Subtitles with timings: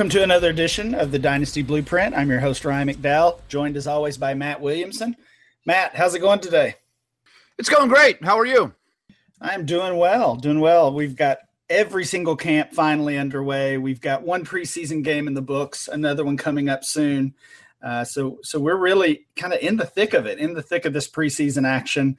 [0.00, 2.14] Welcome to another edition of the Dynasty Blueprint.
[2.14, 5.14] I'm your host, Ryan McDowell, joined as always by Matt Williamson.
[5.66, 6.76] Matt, how's it going today?
[7.58, 8.24] It's going great.
[8.24, 8.72] How are you?
[9.42, 10.90] I'm doing well, doing well.
[10.90, 13.76] We've got every single camp finally underway.
[13.76, 17.34] We've got one preseason game in the books, another one coming up soon.
[17.82, 20.86] Uh, so, so we're really kind of in the thick of it, in the thick
[20.86, 22.16] of this preseason action.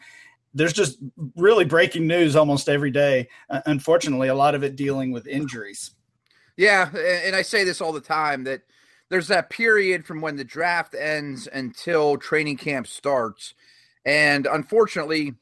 [0.54, 1.00] There's just
[1.36, 3.28] really breaking news almost every day.
[3.50, 5.96] Uh, unfortunately, a lot of it dealing with injuries.
[6.62, 8.62] Yeah, and I say this all the time that
[9.10, 13.56] there's that period from when the draft ends until training camp starts,
[14.06, 15.34] and unfortunately,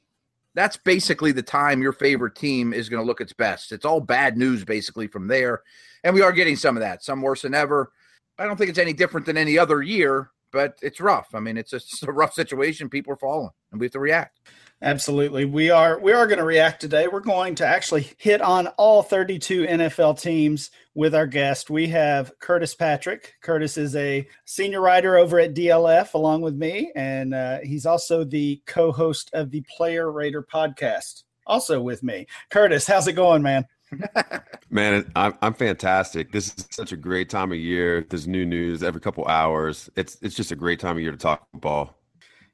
[0.55, 3.73] that's basically the time your favorite team is going to look its best.
[3.73, 5.63] It's all bad news basically from there.
[6.05, 7.91] And we are getting some of that, some worse than ever.
[8.38, 11.35] I don't think it's any different than any other year, but it's rough.
[11.35, 12.88] I mean, it's just a rough situation.
[12.88, 14.39] People are falling, and we have to react.
[14.81, 15.44] Absolutely.
[15.44, 17.08] We are we are going to react today.
[17.08, 21.69] We're going to actually hit on all 32 NFL teams with our guest.
[21.69, 23.33] We have Curtis Patrick.
[23.41, 28.23] Curtis is a senior writer over at DLF along with me and uh, he's also
[28.23, 32.27] the co-host of the Player Raider podcast also with me.
[32.50, 33.66] Curtis, how's it going, man?
[34.69, 36.31] Man, I'm I'm fantastic.
[36.31, 38.05] This is such a great time of year.
[38.07, 39.89] There's new news every couple hours.
[39.95, 41.98] It's it's just a great time of year to talk football.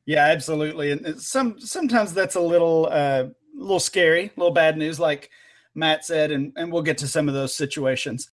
[0.05, 0.91] Yeah, absolutely.
[0.91, 3.25] And some sometimes that's a little uh,
[3.55, 5.29] little scary, a little bad news, like
[5.73, 8.29] Matt said, and, and we'll get to some of those situations.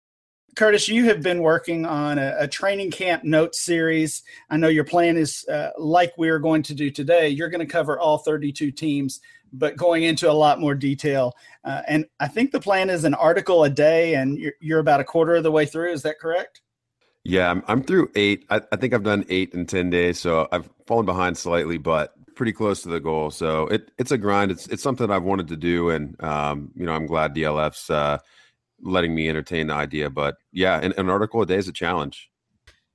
[0.55, 4.23] Curtis, you have been working on a, a training camp notes series.
[4.49, 7.29] I know your plan is uh, like we are going to do today.
[7.29, 9.19] You're going to cover all 32 teams,
[9.53, 11.35] but going into a lot more detail.
[11.63, 14.99] Uh, and I think the plan is an article a day, and you're, you're about
[14.99, 15.91] a quarter of the way through.
[15.91, 16.61] Is that correct?
[17.27, 18.45] Yeah, I'm, I'm through eight.
[18.49, 20.17] I, I, think I've done eight in 10 days.
[20.17, 23.31] So I've fallen behind slightly, but pretty close to the goal.
[23.31, 24.49] So it, it's a grind.
[24.49, 25.89] It's, it's something I've wanted to do.
[25.89, 28.19] And, um, you know, I'm glad DLF's uh,
[28.81, 30.09] letting me entertain the idea.
[30.09, 32.29] But yeah, an, an article a day is a challenge.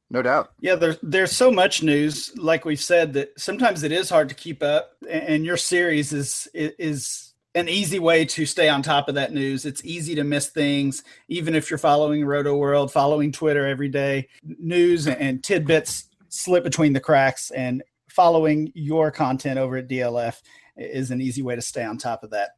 [0.09, 0.53] No doubt.
[0.61, 4.35] Yeah, there's there's so much news, like we've said, that sometimes it is hard to
[4.35, 4.93] keep up.
[5.09, 9.67] And your series is is an easy way to stay on top of that news.
[9.67, 14.29] It's easy to miss things, even if you're following Rotoworld, following Twitter every day.
[14.43, 20.41] News and tidbits slip between the cracks, and following your content over at DLF
[20.77, 22.51] is an easy way to stay on top of that.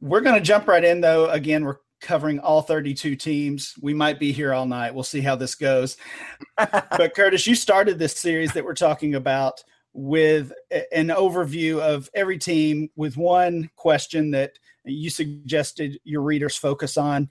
[0.00, 1.28] We're going to jump right in, though.
[1.30, 3.74] Again, we're covering all 32 teams.
[3.80, 4.94] We might be here all night.
[4.94, 5.96] We'll see how this goes.
[6.56, 9.62] but Curtis, you started this series that we're talking about
[9.92, 10.52] with
[10.92, 17.28] an overview of every team with one question that you suggested your readers focus on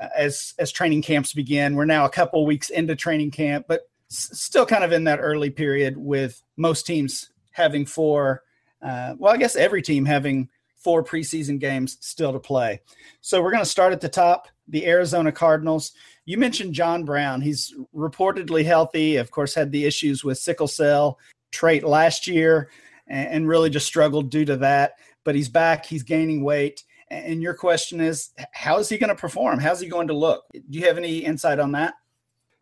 [0.00, 1.74] uh, as as training camps begin.
[1.74, 5.20] We're now a couple weeks into training camp, but s- still kind of in that
[5.20, 8.42] early period with most teams having four.
[8.82, 12.80] Uh, well, I guess every team having four preseason games still to play.
[13.22, 14.48] So we're going to start at the top.
[14.68, 15.92] The Arizona Cardinals.
[16.26, 17.40] You mentioned John Brown.
[17.40, 19.16] He's reportedly healthy.
[19.16, 21.18] Of course, had the issues with sickle cell
[21.54, 22.70] trait last year
[23.06, 24.94] and, and really just struggled due to that.
[25.24, 26.84] But he's back, he's gaining weight.
[27.10, 29.58] And your question is, how is he going to perform?
[29.60, 30.44] How's he going to look?
[30.52, 31.94] Do you have any insight on that?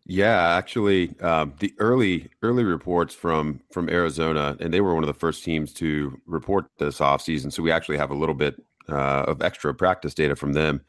[0.05, 5.07] Yeah, actually, um, the early early reports from from Arizona, and they were one of
[5.07, 7.53] the first teams to report this offseason.
[7.53, 10.81] So we actually have a little bit uh, of extra practice data from them.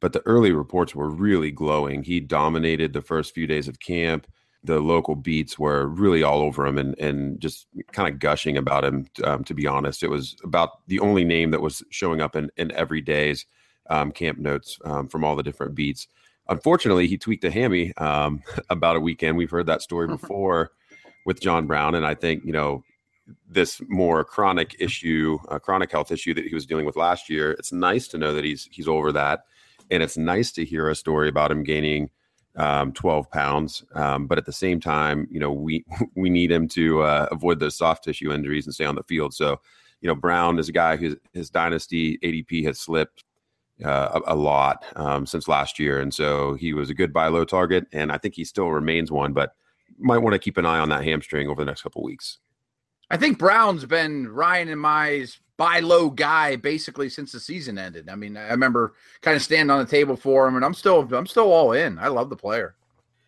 [0.00, 2.04] But the early reports were really glowing.
[2.04, 4.26] He dominated the first few days of camp
[4.62, 8.84] the local beats were really all over him and and just kind of gushing about
[8.84, 9.06] him.
[9.24, 12.50] Um, to be honest, it was about the only name that was showing up in
[12.56, 13.46] in every day's
[13.88, 16.06] um, camp notes um, from all the different beats.
[16.48, 19.36] Unfortunately, he tweaked a hammy um, about a weekend.
[19.36, 20.72] We've heard that story before
[21.24, 22.82] with John Brown, and I think you know
[23.48, 27.52] this more chronic issue, uh, chronic health issue that he was dealing with last year.
[27.52, 29.44] It's nice to know that he's he's over that,
[29.90, 32.10] and it's nice to hear a story about him gaining
[32.56, 33.84] um, 12 pounds.
[33.94, 35.84] Um, but at the same time, you know, we
[36.16, 39.34] we need him to uh, avoid those soft tissue injuries and stay on the field.
[39.34, 39.60] So,
[40.00, 43.24] you know, Brown is a guy whose his dynasty ADP has slipped
[43.84, 47.28] uh, a, a, lot um, since last year, and so he was a good buy
[47.28, 49.54] low target, and I think he still remains one, but
[49.98, 52.38] might want to keep an eye on that hamstring over the next couple weeks.
[53.10, 55.26] I think Brown's been Ryan and my
[55.60, 58.08] buy low guy basically since the season ended.
[58.08, 61.06] I mean, I remember kind of standing on the table for him, and I'm still
[61.14, 61.98] I'm still all in.
[61.98, 62.74] I love the player.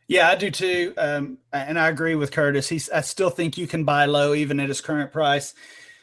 [0.08, 2.70] Yeah, I do too, um, and I agree with Curtis.
[2.70, 5.52] He's I still think you can buy low even at his current price.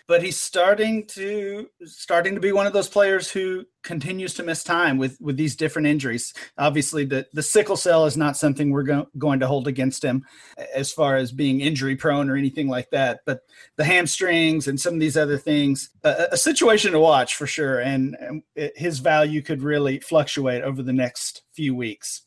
[0.09, 4.63] But he's starting to starting to be one of those players who continues to miss
[4.63, 6.33] time with with these different injuries.
[6.57, 10.25] Obviously, the the sickle cell is not something we're go- going to hold against him
[10.73, 13.19] as far as being injury prone or anything like that.
[13.27, 13.41] But
[13.75, 17.79] the hamstrings and some of these other things, a, a situation to watch for sure.
[17.79, 22.23] And, and it, his value could really fluctuate over the next few weeks.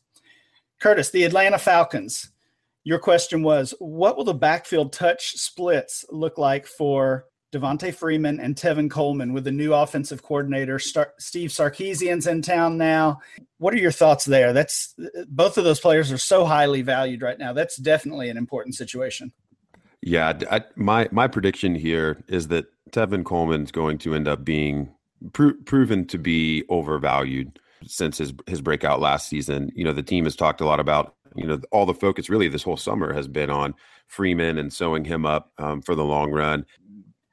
[0.79, 2.31] Curtis, the Atlanta Falcons.
[2.85, 8.55] Your question was, what will the backfield touch splits look like for Devonta Freeman and
[8.55, 10.79] Tevin Coleman with the new offensive coordinator.
[10.79, 13.19] Star- Steve Sarkisian's in town now.
[13.59, 14.53] What are your thoughts there?
[14.53, 14.95] That's
[15.27, 17.53] both of those players are so highly valued right now.
[17.53, 19.31] That's definitely an important situation.
[20.01, 24.89] Yeah, I, my my prediction here is that Tevin Coleman's going to end up being
[25.31, 29.71] pro- proven to be overvalued since his his breakout last season.
[29.75, 32.47] You know, the team has talked a lot about you know all the focus really
[32.47, 33.75] this whole summer has been on
[34.07, 36.65] Freeman and sewing him up um, for the long run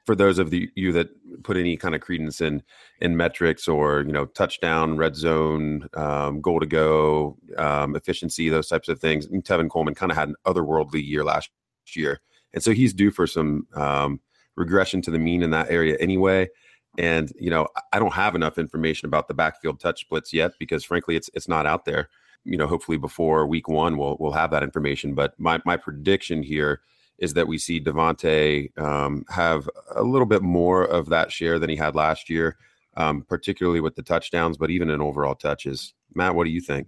[0.05, 1.09] for those of the, you that
[1.43, 2.63] put any kind of credence in
[2.99, 8.67] in metrics or you know touchdown, red zone, um, goal to go, um, efficiency, those
[8.67, 9.25] types of things.
[9.25, 11.49] And Tevin Coleman kind of had an otherworldly year last
[11.93, 12.21] year,
[12.53, 14.19] and so he's due for some um,
[14.55, 16.49] regression to the mean in that area anyway.
[16.97, 20.83] And you know, I don't have enough information about the backfield touch splits yet because
[20.83, 22.09] frankly, it's it's not out there.
[22.43, 25.13] You know, hopefully before week one, we'll we'll have that information.
[25.13, 26.81] But my my prediction here
[27.21, 31.69] is that we see Devonta um, have a little bit more of that share than
[31.69, 32.57] he had last year,
[32.97, 35.93] um, particularly with the touchdowns, but even in overall touches.
[36.13, 36.87] Matt, what do you think?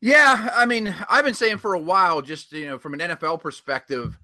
[0.00, 3.40] Yeah, I mean, I've been saying for a while, just you know, from an NFL
[3.40, 4.16] perspective,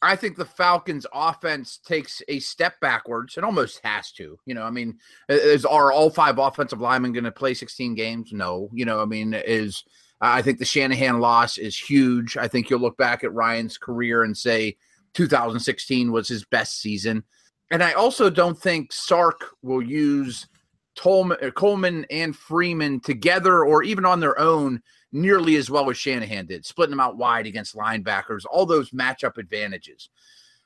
[0.00, 3.36] I think the Falcons' offense takes a step backwards.
[3.36, 4.38] It almost has to.
[4.46, 4.98] You know, I mean,
[5.28, 8.32] is are all five offensive linemen going to play 16 games?
[8.32, 8.70] No.
[8.72, 9.82] You know, I mean, is
[10.20, 12.36] I think the Shanahan loss is huge.
[12.36, 14.76] I think you'll look back at Ryan's career and say
[15.14, 17.22] 2016 was his best season.
[17.70, 20.48] And I also don't think Sark will use
[20.96, 24.82] Tolman, uh, Coleman and Freeman together or even on their own
[25.12, 29.38] nearly as well as Shanahan did, splitting them out wide against linebackers, all those matchup
[29.38, 30.10] advantages.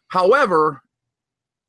[0.08, 0.82] However,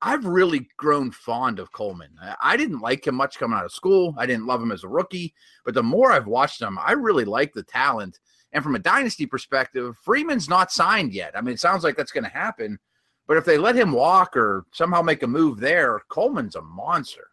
[0.06, 2.10] I've really grown fond of Coleman.
[2.42, 4.14] I didn't like him much coming out of school.
[4.18, 5.34] I didn't love him as a rookie,
[5.64, 8.20] but the more I've watched him, I really like the talent.
[8.52, 11.32] And from a dynasty perspective, Freeman's not signed yet.
[11.38, 12.80] I mean, it sounds like that's going to happen,
[13.28, 17.28] but if they let him walk or somehow make a move there, Coleman's a monster.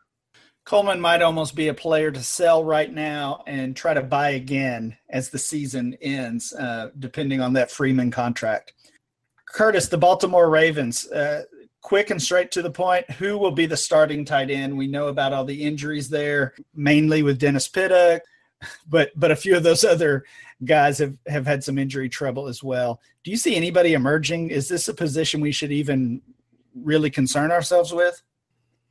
[0.64, 4.96] Coleman might almost be a player to sell right now and try to buy again
[5.08, 8.74] as the season ends, uh, depending on that Freeman contract.
[9.46, 11.10] Curtis, the Baltimore Ravens.
[11.10, 11.42] Uh,
[11.80, 15.08] quick and straight to the point who will be the starting tight end we know
[15.08, 18.20] about all the injuries there mainly with dennis pitta
[18.88, 20.24] but but a few of those other
[20.64, 24.68] guys have have had some injury trouble as well do you see anybody emerging is
[24.68, 26.20] this a position we should even
[26.74, 28.22] really concern ourselves with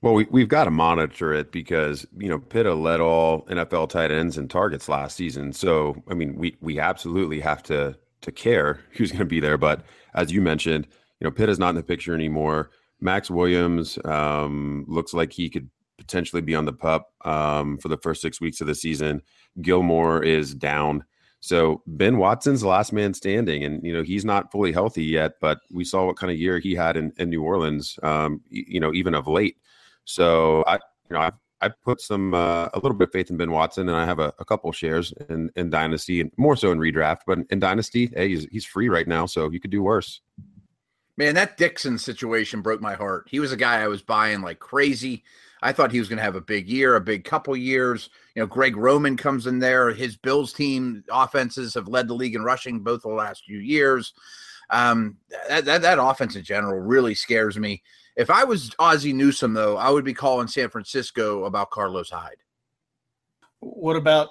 [0.02, 4.12] well, we, we've got to monitor it because, you know, Pitta led all NFL tight
[4.12, 5.52] ends and targets last season.
[5.52, 9.58] So, I mean, we, we absolutely have to to care who's going to be there.
[9.58, 9.84] But
[10.14, 10.88] as you mentioned,
[11.20, 12.72] you know, Pitta's not in the picture anymore.
[13.02, 17.98] Maxx Williams um, looks like he could potentially be on the pup um, for the
[17.98, 19.22] first six weeks of the season.
[19.62, 21.04] Gillmore is down.
[21.42, 25.34] So Ben Watson's the last man standing, and you know he's not fully healthy yet.
[25.40, 28.80] But we saw what kind of year he had in, in New Orleans, um, you
[28.80, 29.58] know, even of late.
[30.04, 33.38] So I, you know, I, I put some uh, a little bit of faith in
[33.38, 36.72] Ben Watson, and I have a, a couple shares in, in Dynasty, and more so
[36.72, 37.20] in redraft.
[37.26, 40.22] But in Dynasty, hey, he's, he's free right now, so you could do worse.
[41.20, 43.28] Man, that Dixon situation broke my heart.
[43.30, 45.26] He was a guy I was buying like crazy.
[45.62, 48.10] I thought he was going to have a big year, a big couple years.
[48.36, 49.92] You know, Greg Roman comes in there.
[49.92, 54.14] His Bills team offenses have led the league in rushing both the last few years.
[54.70, 55.18] Um,
[55.50, 57.84] that, that, that offense in general really scares me.
[58.16, 62.38] If I was Ozzie Newsome, though, I would be calling San Francisco about Carlos Hyde.
[63.60, 64.30] What about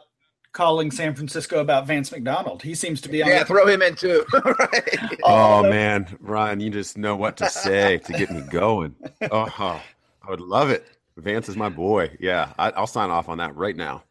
[0.52, 2.62] calling San Francisco about Vance McDonald.
[2.62, 3.28] He seems to be on.
[3.28, 4.24] Yeah, throw him in too.
[4.32, 5.18] right.
[5.22, 8.94] Oh man, Ryan, you just know what to say to get me going.
[9.30, 10.86] Oh, I would love it.
[11.16, 12.16] Vance is my boy.
[12.20, 14.04] Yeah, I, I'll sign off on that right now.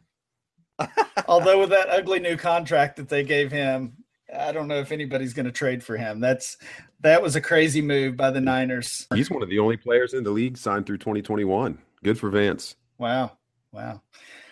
[1.27, 3.93] Although with that ugly new contract that they gave him,
[4.35, 6.19] I don't know if anybody's going to trade for him.
[6.19, 6.57] That's
[7.01, 9.07] that was a crazy move by the Niners.
[9.13, 11.77] He's one of the only players in the league signed through 2021.
[12.03, 12.75] Good for Vance.
[12.97, 13.37] Wow.
[13.71, 14.01] Wow.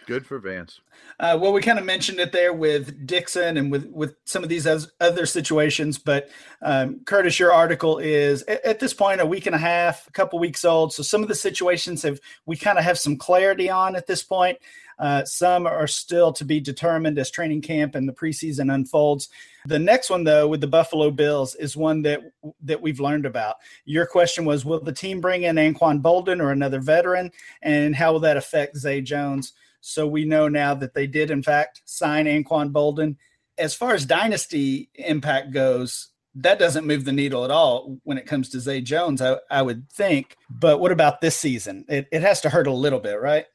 [0.06, 0.82] Good for Vance.
[1.20, 4.50] Uh, well, we kind of mentioned it there with Dixon and with with some of
[4.50, 4.68] these
[5.00, 6.30] other situations, but
[6.62, 10.12] um, Curtis, your article is at, at, this point a week and a half, a
[10.12, 10.94] couple weeks old.
[10.94, 14.24] So some of the situations have we kind of have some clarity on at this
[14.24, 14.60] point.
[14.98, 19.30] Uh, some are still to be determined as training camp and the preseason unfolds.
[19.66, 22.22] The next one, though, with the Buffalo Bills, is one that
[22.64, 23.58] that we've learned about.
[23.86, 27.32] Your question was, will the team bring in Anquan Boldin or another veteran,
[27.62, 29.54] and how will that affect Zay Jones?
[29.88, 33.18] So we know now that they did, in fact, sign Anquan Boldin.
[33.58, 38.26] As far as dynasty impact goes, that doesn't move the needle at all when it
[38.26, 40.38] comes to Zay Jones, I, I would think.
[40.50, 41.86] But what about this season?
[41.88, 43.46] It, it has to hurt a little bit, right?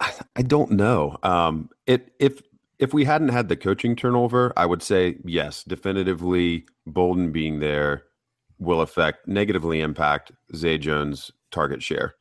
[0.00, 1.18] I don't know.
[1.22, 2.42] Um, it if
[2.78, 6.66] if we hadn't had the coaching turnover, I would say yes, definitively.
[6.88, 8.04] Boldin being there
[8.58, 12.14] will affect negatively impact Zay Jones' target share,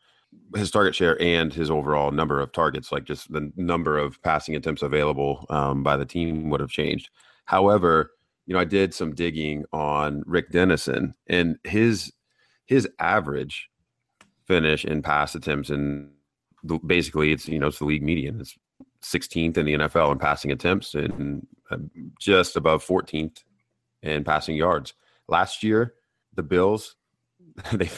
[0.54, 2.92] his target share, and his overall number of targets.
[2.92, 7.10] Like just the number of passing attempts available um, by the team would have changed.
[7.46, 8.12] However,
[8.46, 12.12] you know, I did some digging on Rick Dennison and his
[12.66, 13.70] his average
[14.46, 16.12] finish in pass attempts and
[16.86, 18.40] basically it's you know it's the league median.
[18.40, 18.56] It's
[19.04, 21.78] 16th in the NFL in passing attempts and uh,
[22.20, 23.44] just above 14th
[24.02, 24.94] in passing yards.
[25.28, 25.94] Last year,
[26.34, 26.96] the Bills
[27.74, 27.90] they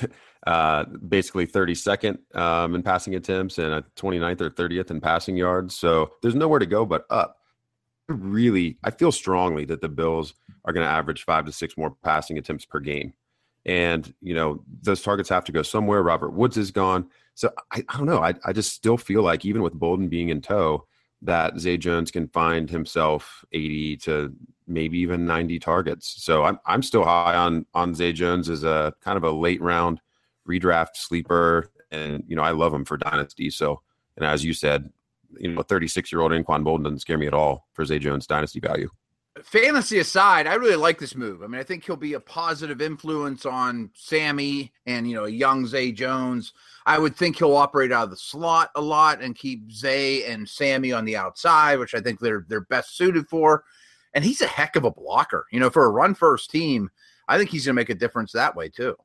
[0.46, 5.75] uh, basically 32nd um, in passing attempts and a 29th or 30th in passing yards.
[5.75, 7.38] So there's nowhere to go but up.
[8.08, 11.96] Really, I feel strongly that the Bills are going to average five to six more
[12.03, 13.13] passing attempts per game.
[13.65, 16.01] And, you know, those targets have to go somewhere.
[16.01, 17.10] Robert Woods is gone.
[17.36, 18.24] So I, I don't know.
[18.24, 20.88] I, I just still feel like even with Boldin being in tow,
[21.22, 24.34] that Zay Jones can find himself 80 to
[24.67, 26.24] maybe even 90 targets.
[26.24, 29.62] So I'm I'm still high on on Zay Jones as a kind of a late
[29.62, 30.00] round
[30.47, 33.49] redraft sleeper, and you know I love him for dynasty.
[33.49, 33.81] So
[34.15, 34.89] and as you said,
[35.37, 38.27] you know, 36 year old Anquan Boldin doesn't scare me at all for Zay Jones
[38.27, 38.89] dynasty value
[39.43, 41.43] fantasy aside, I really like this move.
[41.43, 45.65] I mean, I think he'll be a positive influence on Sammy and you know young
[45.65, 46.53] Zay Jones.
[46.85, 50.47] I would think he'll operate out of the slot a lot and keep Zay and
[50.47, 53.63] Sammy on the outside, which I think they're they're best suited for.
[54.13, 55.45] And he's a heck of a blocker.
[55.51, 56.89] You know, for a run first team,
[57.27, 58.95] I think he's going to make a difference that way too.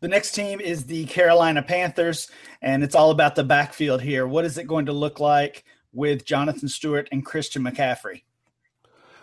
[0.00, 2.30] The next team is the Carolina Panthers,
[2.62, 4.26] and it's all about the backfield here.
[4.28, 8.22] What is it going to look like with Jonathan Stewart and Christian McCaffrey?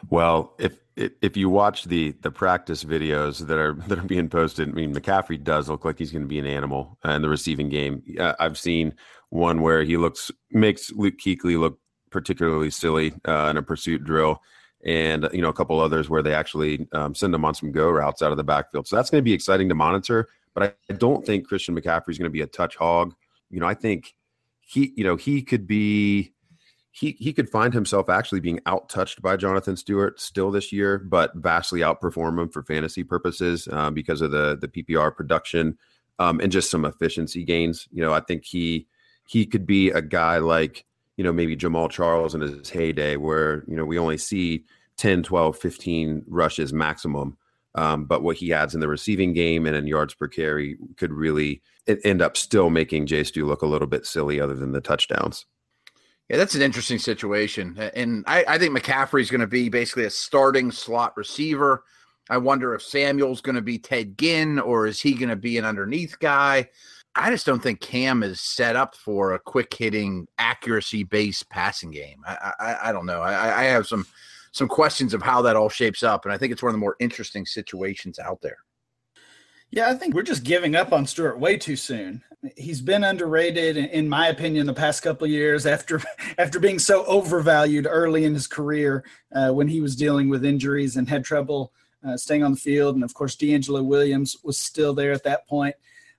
[0.09, 4.69] Well, if if you watch the the practice videos that are that are being posted,
[4.69, 7.69] I mean McCaffrey does look like he's going to be an animal in the receiving
[7.69, 8.03] game.
[8.19, 8.93] Uh, I've seen
[9.29, 11.79] one where he looks makes Luke Kuechly look
[12.11, 14.41] particularly silly uh, in a pursuit drill,
[14.85, 17.89] and you know a couple others where they actually um, send him on some go
[17.89, 18.87] routes out of the backfield.
[18.87, 20.27] So that's going to be exciting to monitor.
[20.55, 23.13] But I, I don't think Christian McCaffrey is going to be a touch hog.
[23.51, 24.15] You know, I think
[24.61, 26.33] he you know he could be
[26.91, 30.97] he he could find himself actually being out touched by Jonathan Stewart still this year,
[30.97, 35.77] but vastly outperform him for fantasy purposes um, because of the the PPR production
[36.19, 37.87] um, and just some efficiency gains.
[37.91, 38.87] You know, I think he
[39.27, 40.85] he could be a guy like
[41.17, 44.63] you know maybe Jamaal Charles in his heyday, where you know we only see
[44.97, 47.37] 10, 12, 15 rushes maximum.
[47.75, 51.11] Um, but what he adds in the receiving game and in yards per carry could
[51.11, 54.81] really end up still making Jay Stu look a little bit silly, other than the
[54.81, 55.45] touchdowns.
[56.29, 57.77] Yeah, that's an interesting situation.
[57.93, 61.83] And I, I think McCaffrey's going to be basically a starting slot receiver.
[62.29, 65.59] I wonder if Samuel's going to be Ted Ginn or is he going to be
[65.59, 66.69] an underneath guy?
[67.13, 71.91] I just don't think Cam is set up for a quick hitting, accuracy based passing
[71.91, 72.21] game.
[72.25, 73.21] I, I, I don't know.
[73.21, 74.07] I, I have some
[74.55, 76.79] some questions of how that all shapes up, and I think it's one of the
[76.79, 78.55] more interesting situations out there.
[79.69, 82.23] Yeah, I think we're just giving up on Stewart way too soon.
[82.55, 86.01] He's been underrated, in my opinion, the past couple years after
[86.37, 90.95] after being so overvalued early in his career uh, when he was dealing with injuries
[90.95, 91.73] and had trouble
[92.07, 92.95] uh, staying on the field.
[92.95, 95.75] And of course, DeAngelo Williams was still there at that point.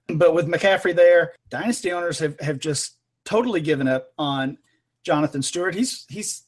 [0.08, 4.58] But with McCaffrey there, dynasty owners have, have just totally given up on
[5.04, 5.74] Jonathan Stewart.
[5.74, 6.45] He's he's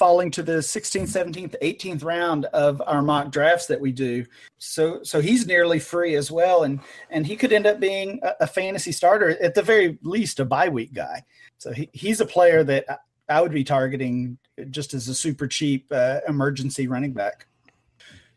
[0.00, 4.24] falling to the 16th, 17th, 18th round of our mock drafts that we do.
[4.56, 6.80] So so he's nearly free as well, and
[7.10, 10.46] and he could end up being a, a fantasy starter at the very least, a
[10.46, 11.22] bye week guy.
[11.58, 12.86] So he, he's a player that
[13.28, 14.38] I would be targeting
[14.70, 17.46] just as a super cheap uh, emergency running back.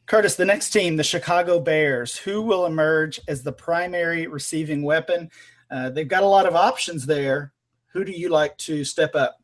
[0.06, 5.32] Curtis, the next team, the Chicago Bears, who will emerge as the primary receiving weapon?
[5.72, 7.54] Uh, they've got a lot of options there.
[7.94, 9.38] Who do you like to step up?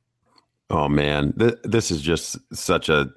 [0.69, 3.11] Oh man, Th- this is just such a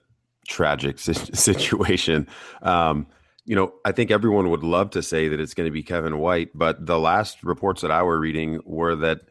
[0.49, 2.27] tragic situation.
[2.63, 3.07] Um,
[3.45, 6.19] you know, I think everyone would love to say that it's going to be Kevin
[6.19, 9.23] White, but the last reports that I were reading were that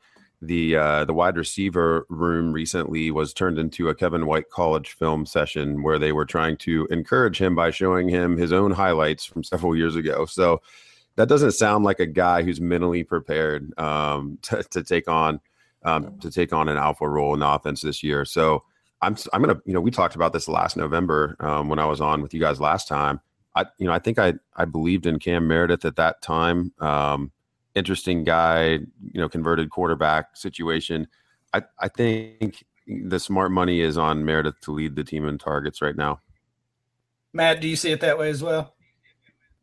[0.41, 5.25] the uh, the wide receiver room recently was turned into a Kevin White college film
[5.25, 9.43] session where they were trying to encourage him by showing him his own highlights from
[9.43, 10.25] several years ago.
[10.25, 10.61] So
[11.15, 15.39] that doesn't sound like a guy who's mentally prepared um, to, to, take on
[15.83, 18.25] um, to take on an alpha role in the offense this year.
[18.25, 18.63] So
[19.01, 22.01] I'm I'm gonna you know we talked about this last November um, when I was
[22.01, 23.19] on with you guys last time.
[23.55, 26.73] I you know I think I I believed in Cam Meredith at that time.
[26.79, 27.31] Um,
[27.75, 31.07] interesting guy, you know, converted quarterback situation.
[31.53, 35.81] I, I think the smart money is on Meredith to lead the team in targets
[35.81, 36.19] right now.
[37.33, 38.75] Matt, do you see it that way as well?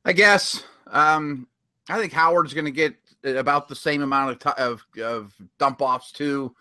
[0.05, 0.63] I guess.
[0.87, 1.49] Um,
[1.89, 2.95] I think Howard's going to get
[3.25, 6.55] about the same amount of, of, of dump offs too.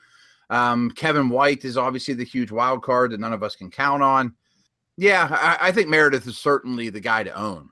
[0.50, 4.02] Um, Kevin White is obviously the huge wild card that none of us can count
[4.02, 4.34] on.
[4.98, 7.70] Yeah, I, I think Meredith is certainly the guy to own.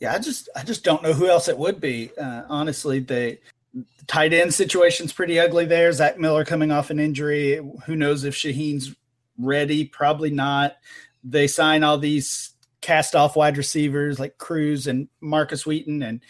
[0.00, 2.10] Yeah, I just I just don't know who else it would be.
[2.20, 3.38] Uh, honestly, the,
[3.72, 5.92] the tight end situation's pretty ugly there.
[5.92, 7.60] Zach Miller coming off an injury.
[7.86, 8.94] Who knows if Shaheen's
[9.38, 9.84] ready?
[9.84, 10.76] Probably not.
[11.22, 12.50] They sign all these
[12.82, 16.20] cast off wide receivers like Cruz and Markus Wheaton, and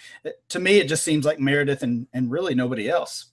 [0.51, 3.27] to me, it just seems like Meredith and and really nobody else.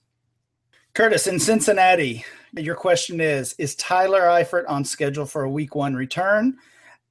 [0.92, 2.24] Curtis in Cincinnati,
[2.56, 6.56] your question is: Is Tyler Eifert on schedule for a Week One return?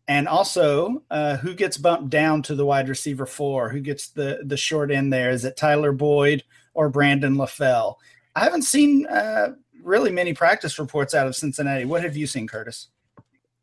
[0.10, 3.70] And also, uh, who gets bumped down to the wide receiver four?
[3.70, 5.30] Who gets the the short end there?
[5.30, 7.96] Is it Tyler Boyd or Brandon LaFell?
[8.36, 11.86] I haven't seen uh, really many practice reports out of Cincinnati.
[11.86, 12.88] What have you seen, Curtis?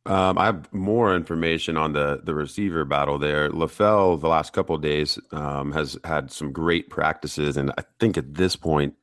[0.06, 3.50] Um, I have more information on the the receiver battle there.
[3.50, 8.34] LaFell, the last couple days, um, has had some great practices, and I think at
[8.34, 8.94] this point,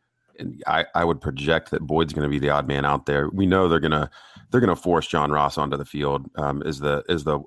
[0.66, 3.30] I, I would project that Boyd's going to be the odd man out there.
[3.30, 4.10] We know they're going to
[4.52, 6.30] they're to force John Ross onto the field.
[6.36, 7.40] Um, is the is the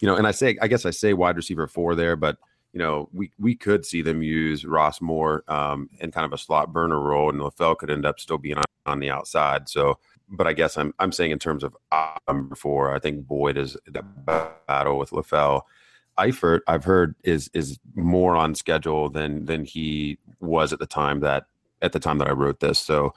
[0.00, 2.38] you know, and I say I guess I say wide receiver four there, but
[2.72, 6.38] you know we we could see them use Ross more um, in kind of a
[6.38, 9.68] slot burner role, and LaFell could end up still being on, on the outside.
[9.68, 9.98] So,
[10.32, 13.56] but I guess I'm I'm saying in terms of uh, number four, I think Boyd
[13.56, 14.04] is that
[14.66, 15.62] battle with LaFell.
[16.18, 21.20] Eifert, I've heard is is more on schedule than than he was at the time
[21.20, 21.44] that
[21.80, 22.78] at the time that I wrote this.
[22.78, 23.14] So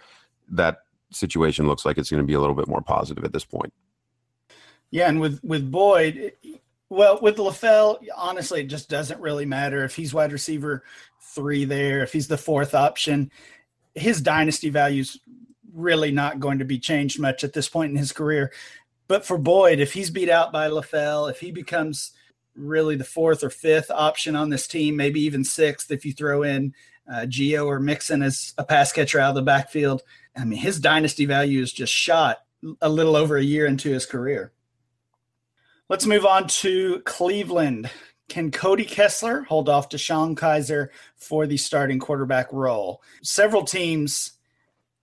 [0.50, 0.79] that
[1.12, 3.74] situation looks like it's going to be a little bit more positive at this point.
[4.91, 6.34] Yeah, and with with Boyd,
[6.89, 10.83] well, with LaFell, honestly, it just doesn't really matter if he's wide receiver
[11.22, 13.31] three there, if he's the fourth option.
[13.94, 15.20] His dynasty value's
[15.75, 18.51] really not going to be changed much at this point in his career.
[19.07, 22.11] But for Boyd, if he's beat out by LaFell, if he becomes
[22.55, 26.42] really the fourth or fifth option on this team, maybe even sixth if you throw
[26.42, 26.74] in
[27.07, 30.01] uh, Gio or Mixon as a pass catcher out of the backfield–
[30.35, 32.40] I mean, his dynasty value is just shot
[32.81, 34.51] a little over a year into his career.
[35.88, 37.90] Let's move on to Cleveland.
[38.27, 43.01] Can Cody Kessler hold off DeShone Kizer for the starting quarterback role?
[43.22, 44.31] Several teams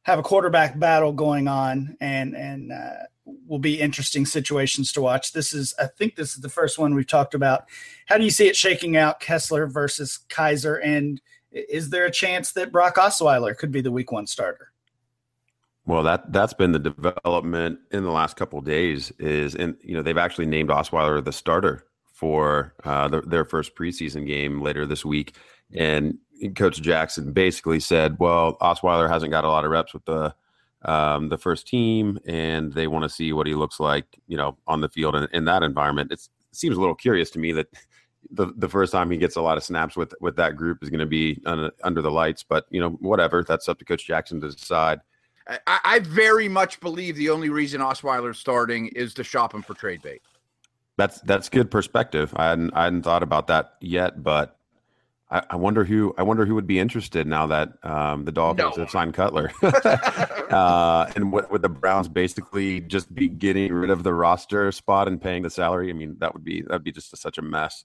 [0.03, 3.05] have a quarterback battle going on, and and uh,
[3.47, 5.33] will be interesting situations to watch.
[5.33, 7.65] This is, I think, this is the first one we've talked about.
[8.07, 11.21] How do you see it shaking out, Kessler versus Kizer, And
[11.53, 14.73] is there a chance that Brock Osweiler could be the Week One starter?
[15.85, 19.13] Well, that that's been the development in the last couple days.
[19.19, 23.75] Is and you know they've actually named Osweiler the starter for uh, the, their first
[23.75, 25.35] preseason game later this week,
[25.75, 26.19] and
[26.51, 30.35] Coach Jackson basically said, "Well, Osweiler hasn't got a lot of reps with the
[30.85, 34.57] um, the first team, and they want to see what he looks like, you know,
[34.67, 37.53] on the field in, in that environment." It's, it seems a little curious to me
[37.53, 37.69] that
[38.31, 40.91] the the first time he gets a lot of snaps with with that group is
[40.91, 43.43] going to be under, under the lights, but you know, whatever.
[43.43, 45.01] That's up to Coach Jackson to decide.
[45.67, 49.75] I, I very much believe the only reason Osweiler's starting is to shop him for
[49.75, 50.23] trade bait.
[50.97, 52.33] That's that's good perspective.
[52.37, 54.59] I hadn't I hadn't thought about that yet, but
[55.33, 58.77] I, I wonder who I wonder who would be interested now that um, the Dolphins
[58.77, 58.83] no.
[58.83, 64.03] have signed Cutler, uh, and what would the Browns basically just be getting rid of
[64.03, 65.89] the roster spot and paying the salary?
[65.89, 67.85] I mean, that would be that would be just a, such a mess.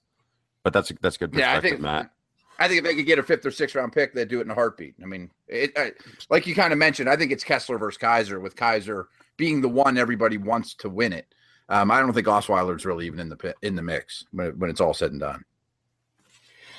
[0.62, 2.10] But that's that's good perspective, yeah, I think, Matt.
[2.58, 4.42] I think if they could get a fifth or sixth round pick, they'd do it
[4.42, 4.96] in a heartbeat.
[5.02, 5.92] I mean, it, I,
[6.28, 9.04] like you kind of mentioned, I think it's Kessler versus Kizer, with Kizer
[9.38, 11.32] being the one everybody wants to win it.
[11.70, 14.80] Um, I don't think Osweiler's really even in the in the mix when, when it's
[14.80, 15.44] all said and done.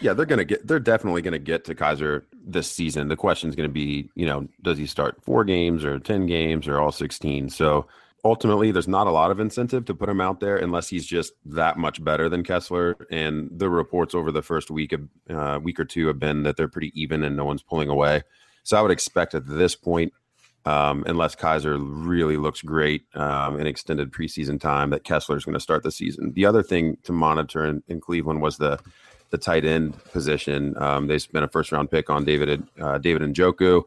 [0.02, 0.66] Yeah, they're gonna get.
[0.66, 3.10] They're definitely gonna get to Kizer this season.
[3.10, 6.68] The question is gonna be, you know, does he start four games or ten games
[6.68, 7.50] or all sixteen?
[7.50, 7.86] So
[8.24, 11.34] ultimately there's not a lot of incentive to put him out there unless he's just
[11.46, 12.96] that much better than Kessler.
[13.12, 16.58] And the reports over the first week of uh, week or two have been that
[16.58, 18.24] they're pretty even and no one's pulling away.
[18.64, 20.14] So I would expect at this point,
[20.66, 25.54] um, unless Kizer really looks great um, in extended preseason time, that Kessler is going
[25.54, 26.34] to start the season.
[26.34, 28.80] The other thing to monitor in, in Cleveland was the
[29.30, 30.76] the tight end position.
[30.82, 33.84] Um, they spent a first round pick on David uh, David Njoku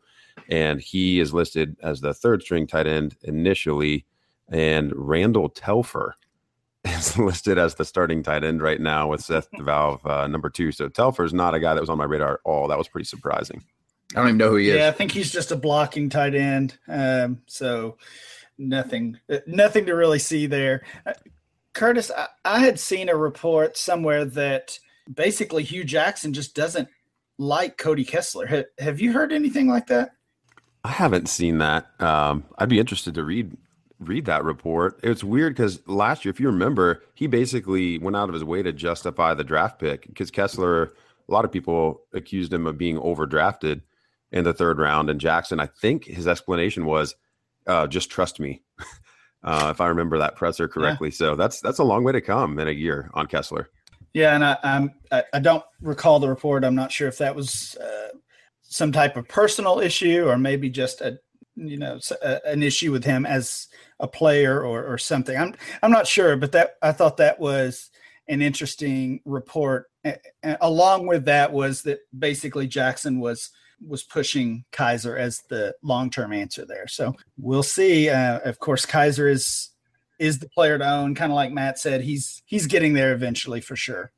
[0.49, 4.05] and he is listed as the third string tight end initially.
[4.49, 6.17] And Randall Telfer
[6.85, 10.73] is listed as the starting tight end right now with Seth DeValve uh, number two.
[10.73, 12.69] So Telfer is not a guy that was on my radar at all.
[12.69, 13.63] That was pretty surprising.
[14.15, 14.77] I don't even know who he is.
[14.77, 16.77] Yeah, I think he's just a blocking tight end.
[16.87, 17.97] Um, so
[18.59, 20.83] nothing, uh, nothing to really see there.
[21.07, 21.15] Uh,
[21.73, 24.79] Curtis, I, I had seen a report somewhere that
[25.13, 26.89] basically Hue Jackson just doesn't
[27.39, 28.47] like Cody Kessler.
[28.47, 30.11] Ha, have you heard anything like that?
[30.85, 31.89] I haven't seen that.
[32.01, 33.57] Um, I'd be interested to read
[34.01, 34.99] read that report.
[35.03, 38.63] It's weird because last year, if you remember, he basically went out of his way
[38.63, 40.93] to justify the draft pick because Kessler.
[41.29, 43.83] A lot of people accused him of being overdrafted
[44.33, 45.61] in the third round, and Jackson.
[45.61, 47.15] I think his explanation was,
[47.69, 48.63] uh, "Just trust me."
[49.45, 52.59] uh, if I remember that presser correctly, so that's that's a long way to come
[52.59, 53.71] in a year on Kessler.
[54.15, 54.95] Yeah, and I, I'm
[55.33, 56.65] I, don't recall the report.
[56.65, 58.09] I'm not sure if that was uh,
[58.63, 61.19] some type of personal issue or maybe just a
[61.55, 63.69] you know a- an issue with him as
[64.01, 65.37] a player or or something.
[65.37, 67.91] I'm I'm not sure, but that I thought that was
[68.29, 69.87] an interesting report.
[70.05, 73.51] A- a- along with that was that basically Jackson was
[73.87, 76.87] was pushing Kizer as the long term answer there.
[76.87, 78.11] So we'll see.
[78.11, 79.71] Uh, of course, Kizer is
[80.23, 81.17] is the player to own.
[81.17, 84.13] Kind of like Matt said, he's he's getting there eventually for sure.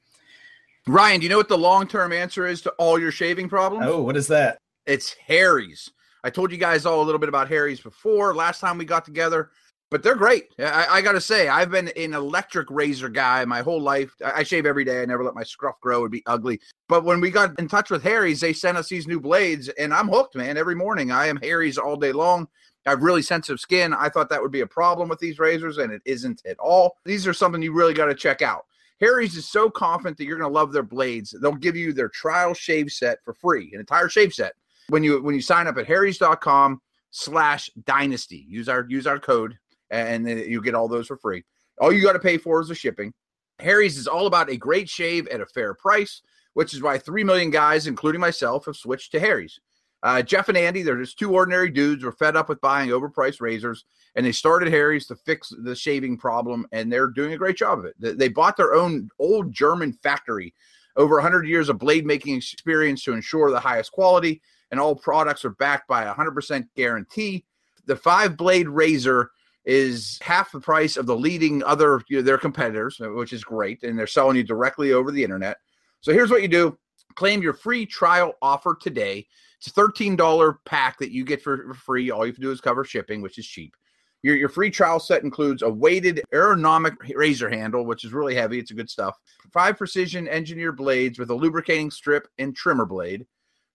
[0.87, 3.87] Ryan, do you know what the long term answer is to all your shaving problems?
[3.89, 4.59] Oh, what is that?
[4.85, 5.91] It's Harry's.
[6.23, 9.07] I told you guys all a little bit about Harry's before last time we got
[9.07, 9.51] together,
[9.95, 10.53] but they're great.
[10.59, 14.13] I, I got to say, I've been an electric razor guy my whole life.
[14.25, 15.01] I, I shave every day.
[15.01, 16.61] I never let my scruff grow; it'd be ugly.
[16.89, 19.95] But when we got in touch with Harry's, they sent us these new blades, and
[19.95, 20.57] I'm hooked, man.
[20.57, 22.49] Every morning, I am Harry's all day long.
[22.89, 23.95] I have really sensitive skin.
[23.95, 26.97] I thought that would be a problem with these razors, and it isn't at all.
[27.05, 28.65] These are something you really got to check out.
[29.01, 31.37] Harry's is so confident that you're going to love their blades.
[31.41, 34.55] They'll give you their trial shave set for free, an entire shave set
[34.89, 36.81] when you when you sign up at harrys.com
[37.13, 39.57] slash dynasty use our use our code
[39.91, 41.45] and you get all those for free.
[41.81, 43.13] All you got to pay for is the shipping.
[43.59, 46.23] Harry's is all about a great shave at a fair price
[46.55, 49.61] which is why 3 million guys including myself have switched to harry's.
[50.03, 53.41] Uh, jeff and andy they're just two ordinary dudes were fed up with buying overpriced
[53.41, 57.57] razors and they started harry's to fix the shaving problem and they're doing a great
[57.57, 57.95] job of it.
[57.99, 60.55] They, they bought their own old german factory
[60.97, 65.45] over 100 years of blade making experience to ensure the highest quality and all products
[65.45, 67.45] are backed by a 100% guarantee.
[67.87, 69.31] The five blade razor
[69.65, 73.83] is half the price of the leading other you know, their competitors, which is great,
[73.83, 75.57] and they're selling you directly over the internet.
[76.01, 76.79] So here's what you do:
[77.15, 79.27] claim your free trial offer today.
[79.59, 82.11] It's a $13 pack that you get for, free.
[82.11, 83.75] All you have to do is cover shipping, which is cheap.
[84.23, 88.59] Your, your free trial set includes a weighted ergonomic razor handle, which is really heavy.
[88.59, 89.17] It's a good stuff.
[89.53, 93.27] Five precision engineered blades with a lubricating strip and trimmer blade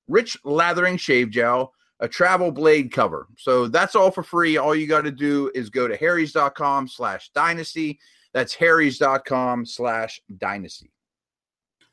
[0.10, 3.28] rich lathering shave gel, a travel blade cover.
[3.38, 4.58] So that's all for free.
[4.58, 8.00] All you got to do is go to harrys.com slash dynasty.
[8.34, 10.92] That's harrys.com slash dynasty.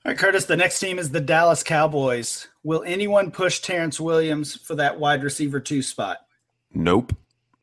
[0.05, 2.47] All right, Curtis, the next team is the Dallas Cowboys.
[2.63, 6.19] Will anyone push Terrance Williams for that wide receiver two spot?
[6.73, 7.13] Nope.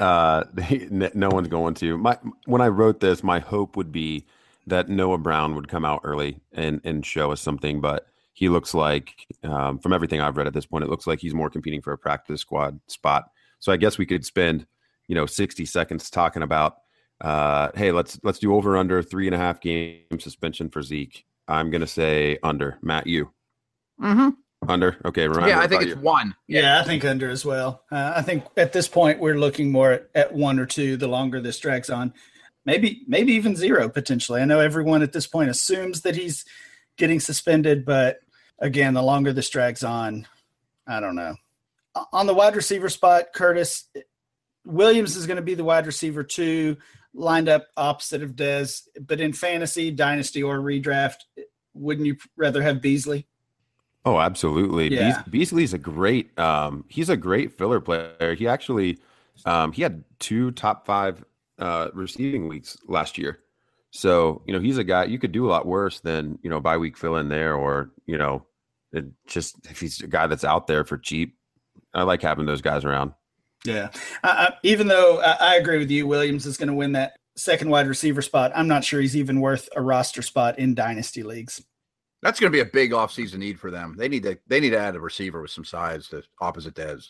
[0.00, 1.98] uh, n- no one's going to.
[1.98, 4.26] My when I wrote this, my hope would be
[4.66, 8.74] that Noah Brown would come out early and and show us something, but he looks
[8.74, 11.80] like, um, from everything I've read at this point, it looks like he's more competing
[11.80, 13.30] for a practice squad spot.
[13.60, 14.66] So I guess we could spend,
[15.08, 16.76] you know, sixty seconds talking about,
[17.22, 21.24] uh, hey, let's let's do over under three and a half game suspension for Zeke.
[21.48, 22.76] I'm gonna say under.
[22.82, 23.32] Matt, you
[24.02, 24.70] Mm-hmm.
[24.70, 24.98] under?
[25.06, 26.00] Okay, Ryan, Yeah, I think it's you?
[26.00, 26.34] one.
[26.46, 27.84] Yeah, I think under as well.
[27.90, 30.98] Uh, I think at this point we're looking more at, at one or two.
[30.98, 32.12] The longer this drags on,
[32.66, 34.42] maybe maybe even zero potentially.
[34.42, 36.44] I know everyone at this point assumes that he's
[36.98, 38.20] getting suspended, but
[38.58, 40.26] again, the longer this drags on,
[40.86, 41.36] I don't know.
[42.12, 43.88] On the wide receiver spot, Curtis
[44.64, 46.76] Williams is going to be the wide receiver two,
[47.14, 48.82] lined up opposite of Dez.
[49.00, 51.20] But in fantasy, dynasty, or redraft,
[51.74, 53.26] wouldn't you rather have Beasley?
[54.04, 54.94] Oh, absolutely.
[54.94, 55.22] Yeah.
[55.28, 58.34] Beasley's a great um he's a great filler player.
[58.38, 58.98] He actually
[59.44, 61.24] um he had two top 5
[61.58, 63.40] uh receiving weeks last year.
[63.90, 66.60] So, you know, he's a guy you could do a lot worse than, you know,
[66.60, 68.44] bye week fill in there or, you know,
[68.92, 71.36] it just if he's a guy that's out there for cheap.
[71.94, 73.12] I like having those guys around.
[73.64, 73.88] Yeah.
[74.22, 77.18] I, I, even though I, I agree with you, Williams is going to win that
[77.36, 78.52] second wide receiver spot.
[78.54, 81.62] I'm not sure he's even worth a roster spot in dynasty leagues.
[82.22, 83.94] That's going to be a big offseason need for them.
[83.96, 87.08] They need to they need to add a receiver with some size to opposite Dez.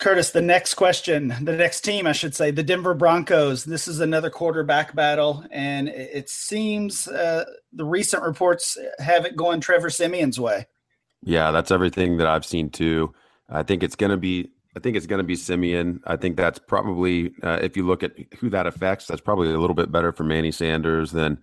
[0.00, 3.64] Curtis, the next question, the next team, I should say, the Denver Broncos.
[3.64, 9.60] This is another quarterback battle, and it, seems uh, the recent reports have it going
[9.60, 10.66] Trevor Siemian's way.
[11.22, 13.12] Yeah, that's everything that I've seen too.
[13.50, 14.50] I think it's going to be.
[14.74, 16.00] I think it's going to be Siemian.
[16.06, 19.58] I think that's probably, uh, if you look at who that affects, that's probably a
[19.58, 21.38] little bit better for Manny Sanders than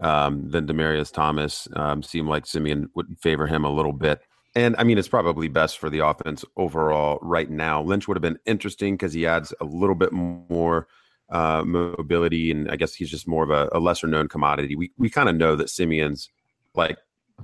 [0.00, 1.68] um, than Demaryius Thomas.
[1.76, 4.22] Um, seemed like Siemian would favor him a little bit.
[4.54, 7.82] And I mean, it's probably best for the offense overall right now.
[7.82, 10.88] Lynch would have been interesting because he adds a little bit more
[11.30, 14.76] uh, mobility, and I guess he's just more of a, a lesser known commodity.
[14.76, 16.28] We we kind of know that Siemian's
[16.74, 16.98] like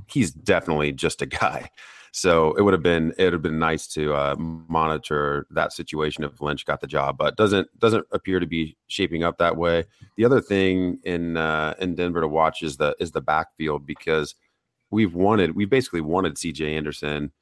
[0.07, 1.71] he's definitely just a guy.
[2.11, 6.25] So it would have been it would have been nice to uh, monitor that situation
[6.25, 9.85] if Lynch got the job, but doesn't doesn't appear to be shaping up that way.
[10.17, 14.35] The other thing in uh, in Denver to watch is the is the backfield because
[14.91, 17.33] we've wanted we've basically wanted CJ Anderson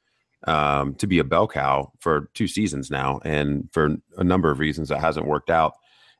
[0.45, 4.59] um, to be a bell cow for two seasons now, and for a number of
[4.59, 5.73] reasons that hasn't worked out.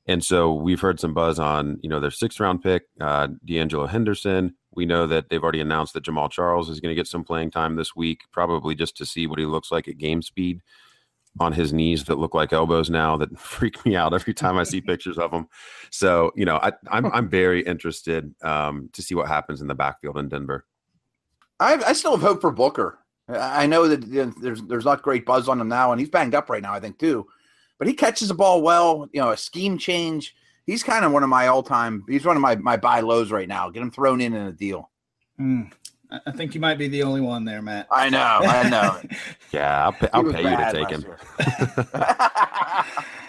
[0.07, 3.89] And so we've heard some buzz on, you know, their sixth round pick, uh, De'Angelo
[3.89, 4.55] Henderson.
[4.73, 7.51] We know that they've already announced that Jamaal Charles is going to get some playing
[7.51, 10.61] time this week, probably just to see what he looks like at game speed
[11.39, 14.63] on his knees that look like elbows now that freak me out every time I
[14.63, 15.47] see pictures of him.
[15.91, 19.67] So, you know, I, am I'm, I'm very interested um, to see what happens in
[19.67, 20.65] the backfield in Denver.
[21.60, 23.00] I, I still have hope for Booker.
[23.30, 26.10] I know that you know, there's there's not great buzz on him now, and he's
[26.10, 26.74] banged up right now.
[26.74, 27.28] I think too,
[27.78, 29.10] but he catches the ball well.
[29.12, 30.34] You know, a scheme change.
[30.65, 32.06] He's kind of one of my all time.
[32.08, 33.70] He's one of my my buy lows right now.
[33.70, 34.89] Get him thrown in in a deal.
[35.39, 35.72] Mm,
[36.26, 37.88] I think you might be the only one there, Matt.
[37.91, 38.39] I know.
[38.41, 39.02] I know.
[39.52, 41.06] yeah, I'll I'll pay you to take him.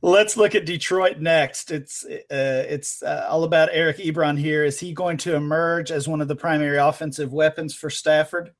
[0.00, 1.72] Let's look at Detroit next.
[1.72, 4.64] It's uh, it's uh, all about Eric Ebron here.
[4.64, 8.52] Is he going to emerge as one of the primary offensive weapons for Stafford?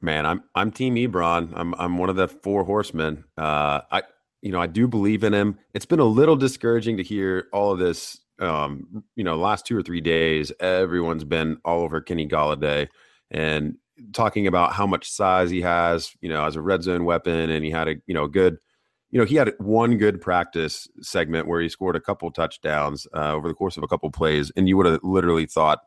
[0.00, 1.52] Man, I'm I'm Team Ebron.
[1.54, 3.24] I'm I'm one of the four horsemen.
[3.38, 4.02] Uh, I
[4.40, 5.56] you know I do believe in him.
[5.72, 8.18] It's been a little discouraging to hear all of this.
[8.40, 12.88] Um, you know, last two or three days, everyone's been all over Kenny Golladay
[13.30, 13.76] and
[14.12, 16.10] talking about how much size he has.
[16.20, 18.58] You know, as a red zone weapon, and he had a you know good
[19.12, 23.34] you know, he had one good practice segment where he scored a couple touchdowns uh,
[23.34, 25.80] over the course of a couple plays, and you would have literally thought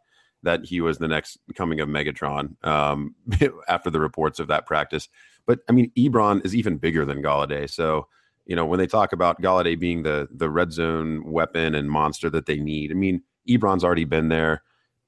[0.44, 3.16] that he was the next coming of Megatron um,
[3.68, 5.10] after the reports of that practice.
[5.48, 7.68] But I mean, Ebron is even bigger than Golladay.
[7.68, 8.08] So,
[8.46, 12.30] you know, when they talk about Golladay being the the red zone weapon and monster
[12.30, 14.62] that they need, I mean, Ebron's already been there.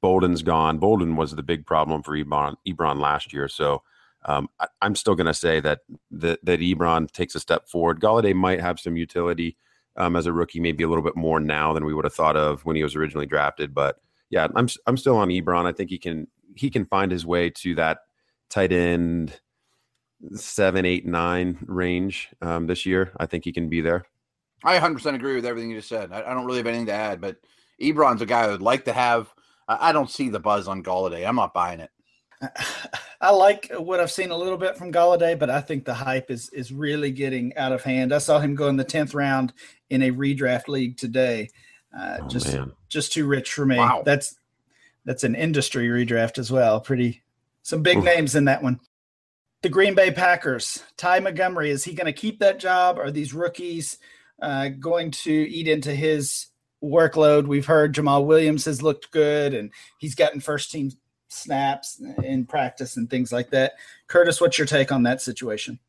[0.03, 0.79] Boldin's gone.
[0.79, 3.47] Boldin was the big problem for Ebron, Ebron last year.
[3.47, 3.83] So
[4.27, 5.79] um, I, am still going to say that,
[6.11, 8.01] that that Ebron takes a step forward.
[8.01, 9.57] Golladay might have some utility
[9.95, 12.35] um, as a rookie, maybe a little bit more now than we would have thought
[12.35, 13.73] of when he was originally drafted.
[13.73, 15.65] But yeah, I'm I'm still on Ebron.
[15.65, 17.99] I think he can he can find his way to that
[18.49, 19.39] tight end
[20.33, 23.11] seven, eight, nine range um, this year.
[23.17, 24.05] I think he can be there.
[24.63, 26.11] I 100% agree with everything you just said.
[26.11, 27.37] I, I don't really have anything to add, but
[27.81, 29.31] Ebron's a guy I would like to have.
[29.67, 31.27] I, I don't see the buzz on Golladay.
[31.27, 31.91] I'm not buying it.
[33.21, 36.29] I like what I've seen a little bit from Golladay, but I think the hype
[36.29, 38.13] is is really getting out of hand.
[38.13, 39.53] I saw him go in the tenth round
[39.89, 41.49] in a redraft league today.
[41.97, 42.71] Uh, oh, just man.
[42.89, 43.77] just too rich for me.
[43.77, 44.03] Wow.
[44.05, 44.35] That's
[45.05, 46.79] that's an industry redraft as well.
[46.79, 47.23] Pretty
[47.63, 48.05] some big Oof.
[48.05, 48.79] names in that one.
[49.63, 50.83] The Green Bay Packers.
[50.97, 52.99] Ty Montgomery is he going to keep that job?
[52.99, 53.97] Are these rookies
[54.41, 56.47] uh, going to eat into his
[56.83, 57.47] workload?
[57.47, 60.91] We've heard Jamaal Williams has looked good, and he's gotten first team
[61.27, 63.73] snaps in practice and things like that.
[64.07, 65.79] Curtis, what's your take on that situation?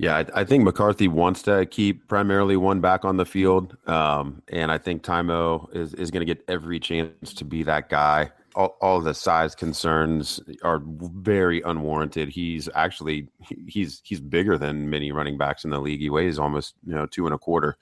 [0.00, 4.42] Yeah, I, I think McCarthy wants to keep primarily one back on the field, um,
[4.48, 8.30] and I think Timo is is going to get every chance to be that guy.
[8.54, 12.30] All, all the size concerns are very unwarranted.
[12.30, 13.28] He's actually
[13.66, 16.00] he's he's bigger than many running backs in the league.
[16.00, 17.76] He weighs almost you know two and a quarter.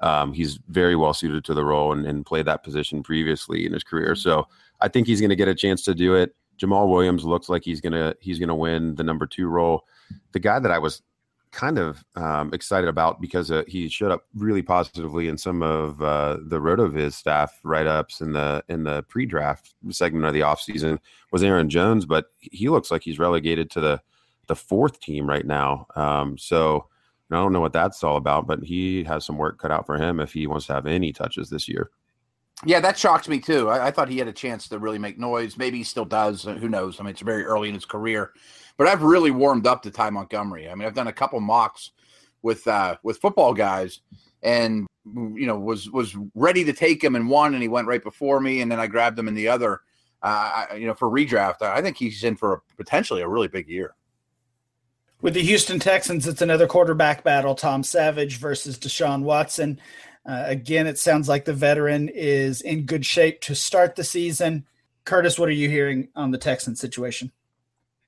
[0.00, 3.72] Um, he's very well suited to the role and, and played that position previously in
[3.72, 4.14] his career.
[4.14, 4.46] So
[4.80, 6.34] I think he's going to get a chance to do it.
[6.58, 9.84] Jamaal Williams looks like he's gonna he's gonna win the number two role.
[10.32, 11.02] The guy that I was
[11.52, 16.02] kind of um, excited about because uh, he showed up really positively in some of
[16.02, 20.40] uh, the Rotoviz staff write ups in the in the pre draft segment of the
[20.40, 20.98] offseason
[21.32, 24.00] was Aaron Jones, but he looks like he's relegated to the
[24.48, 25.86] the fourth team right now.
[25.96, 26.86] Um, so
[27.30, 29.96] I don't know what that's all about, but he has some work cut out for
[29.96, 31.90] him if he wants to have any touches this year.
[32.64, 33.68] Yeah, that shocked me too.
[33.68, 35.58] I, I, thought he had a chance to really make noise.
[35.58, 36.46] Maybe he still does.
[36.46, 36.98] Uh, who knows?
[36.98, 38.32] I mean, it's very early in his career,
[38.78, 40.70] but I've really warmed up to Ty Montgomery.
[40.70, 41.90] I mean, I've done a couple mocks
[42.40, 44.00] with uh, with football guys,
[44.42, 48.02] and you know, was was ready to take him in one, and he went right
[48.02, 49.80] before me, and then I grabbed him in the other.
[50.22, 53.68] Uh, you know, for redraft, I think he's in for a, potentially a really big
[53.68, 53.94] year.
[55.20, 59.78] With the Houston Texans, it's another quarterback battle: Tom Savage versus Deshaun Watson.
[60.26, 64.66] Uh, again, it sounds like the veteran is in good shape to start the season.
[65.04, 67.30] Curtis, what are you hearing on the Texan situation?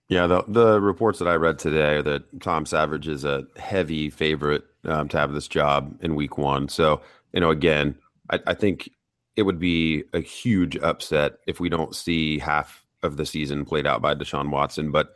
[0.09, 4.09] Yeah, the the reports that I read today are that Tom Savage is a heavy
[4.11, 6.69] favorite um, to have this job in Week One.
[6.69, 7.03] So
[7.33, 7.95] you know, again,
[8.31, 8.91] I, I think
[9.37, 13.87] it would be a huge upset if we don't see half of the season played
[13.87, 14.91] out by Deshaun Watson.
[14.91, 15.15] But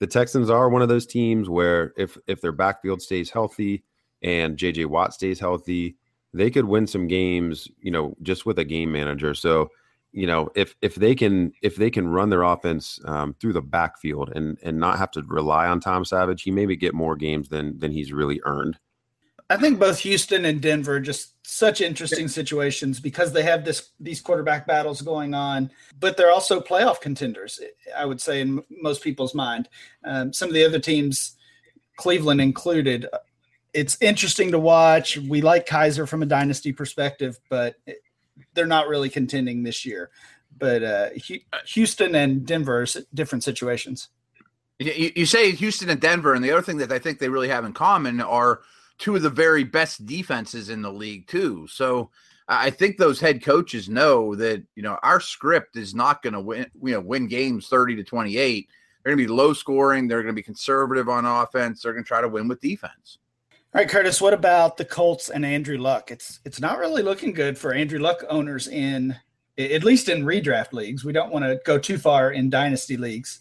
[0.00, 3.84] the Texans are one of those teams where if if their backfield stays healthy
[4.22, 5.96] and JJ Watt stays healthy,
[6.34, 9.34] they could win some games, you know, just with a game manager.
[9.34, 9.70] So
[10.12, 13.62] you know if if they can if they can run their offense um, through the
[13.62, 17.48] backfield and and not have to rely on Tom Savage, he maybe get more games
[17.48, 18.78] than than he's really earned.
[19.50, 24.20] I think both Houston and Denver just such interesting situations because they have this these
[24.20, 27.60] quarterback battles going on, but they're also playoff contenders.
[27.96, 29.68] I would say in most people's mind.
[30.04, 31.36] Um, some of the other teams,
[31.96, 33.06] Cleveland included,
[33.74, 35.16] it's interesting to watch.
[35.16, 37.76] We like Kizer from a dynasty perspective, but
[38.54, 40.10] they're not really contending this year.
[40.58, 41.08] But uh,
[41.66, 44.08] Houston and Denver are different situations.
[44.78, 47.48] You, you say Houston and Denver, and the other thing that I think they really
[47.48, 48.60] have in common are
[48.98, 51.66] two of the very best defenses in the league too.
[51.68, 52.10] So
[52.48, 56.40] I think those head coaches know that you know our script is not going to
[56.40, 56.66] win.
[56.82, 58.68] You know, win games thirty to twenty eight.
[59.02, 60.06] They're going to be low scoring.
[60.06, 61.82] They're going to be conservative on offense.
[61.82, 63.18] They're going to try to win with defense.
[63.74, 64.20] All right, Curtis.
[64.20, 66.10] What about the Colts and Andrew Luck?
[66.10, 69.16] It's it's not really looking good for Andrew Luck owners in
[69.56, 71.06] at least in redraft leagues.
[71.06, 73.40] We don't want to go too far in dynasty leagues.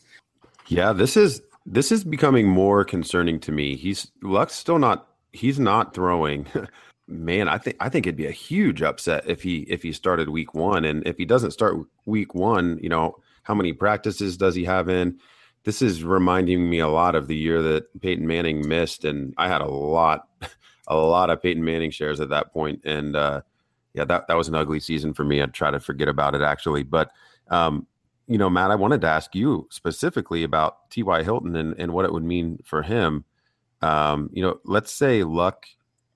[0.67, 3.76] Yeah, this is this is becoming more concerning to me.
[3.76, 6.48] He's Luck's still not he's not throwing.
[7.10, 10.30] Man, I think I think it'd be a huge upset if he if he started
[10.30, 14.56] week one, and if he doesn't start week one, you know how many practices does
[14.56, 15.20] he have in?
[15.63, 19.47] This is reminding me a lot of the year that Peyton Manning missed, and I
[19.47, 20.28] had a lot,
[20.88, 22.82] a lot of Peyton Manning shares at that point.
[22.86, 23.41] and uh,
[23.93, 25.41] yeah, that that was an ugly season for me.
[25.41, 27.12] I'd try to forget about it actually, but
[27.50, 27.88] um,
[28.28, 31.24] you know, Matt, I wanted to ask you specifically about T.Y.
[31.24, 33.26] Hilton and, and what it would mean for him.
[33.82, 35.65] Um, you know, let's say Luck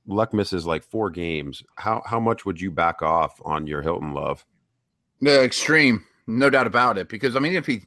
[0.07, 1.63] Luck misses like four games.
[1.75, 4.45] How how much would you back off on your Hilton love?
[5.19, 7.09] The extreme, no doubt about it.
[7.09, 7.83] Because I mean, if he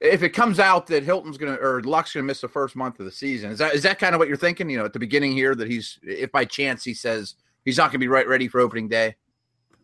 [0.00, 2.76] if it comes out that Hilton's going to or Luck's going to miss the first
[2.76, 4.68] month of the season, is that is that kind of what you're thinking?
[4.70, 7.84] You know, at the beginning here, that he's if by chance he says he's not
[7.84, 9.16] going to be right ready for opening day.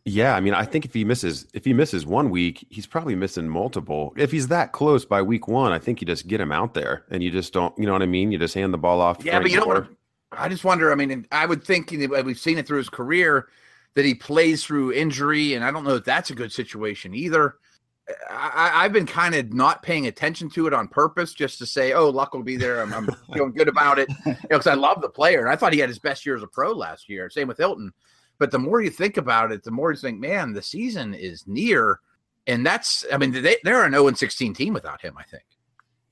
[0.06, 3.14] Yeah, I mean, I think if he misses if he misses one week, he's probably
[3.14, 4.14] missing multiple.
[4.16, 7.04] If he's that close by week one, I think you just get him out there
[7.10, 8.32] and you just don't, you know what I mean?
[8.32, 9.24] You just hand the ball off.
[9.24, 9.96] Yeah, but you don't.
[10.32, 10.92] I just wonder.
[10.92, 13.48] I mean, I would think we've seen it through his career
[13.94, 17.56] that he plays through injury, and I don't know if that's a good situation either.
[18.30, 21.92] I, have been kind of not paying attention to it on purpose, just to say,
[21.92, 24.74] "Oh, luck will be there." I'm, I'm feeling good about it because you know, I
[24.74, 27.08] love the player, and I thought he had his best year as a pro last
[27.08, 27.30] year.
[27.30, 27.92] Same with Hilton.
[28.38, 31.46] But the more you think about it, the more you think, man, the season is
[31.46, 32.00] near,
[32.46, 33.04] and that's.
[33.12, 35.16] I mean, they, they're an 0 16 team without him.
[35.18, 35.44] I think.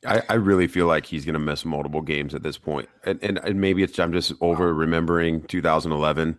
[0.06, 3.18] I, I really feel like he's going to miss multiple games at this point, and,
[3.22, 6.38] and and maybe it's I'm just over remembering 2011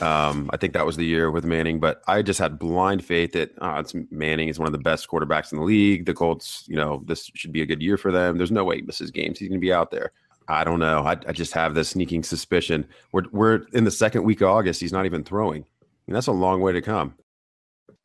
[0.00, 3.32] um, I think that was the year with Manning, but I just had blind faith
[3.32, 6.06] that uh, it's Manning is one of the best quarterbacks in the league.
[6.06, 8.36] The Colts, you know, this should be a good year for them.
[8.36, 9.38] There's no way he misses games.
[9.38, 10.12] He's going to be out there.
[10.48, 11.02] I don't know.
[11.04, 12.86] I, I, just have this sneaking suspicion.
[13.12, 14.80] We're we're in the second week of August.
[14.80, 15.66] He's not even throwing.
[16.06, 17.14] And that's a long way to come.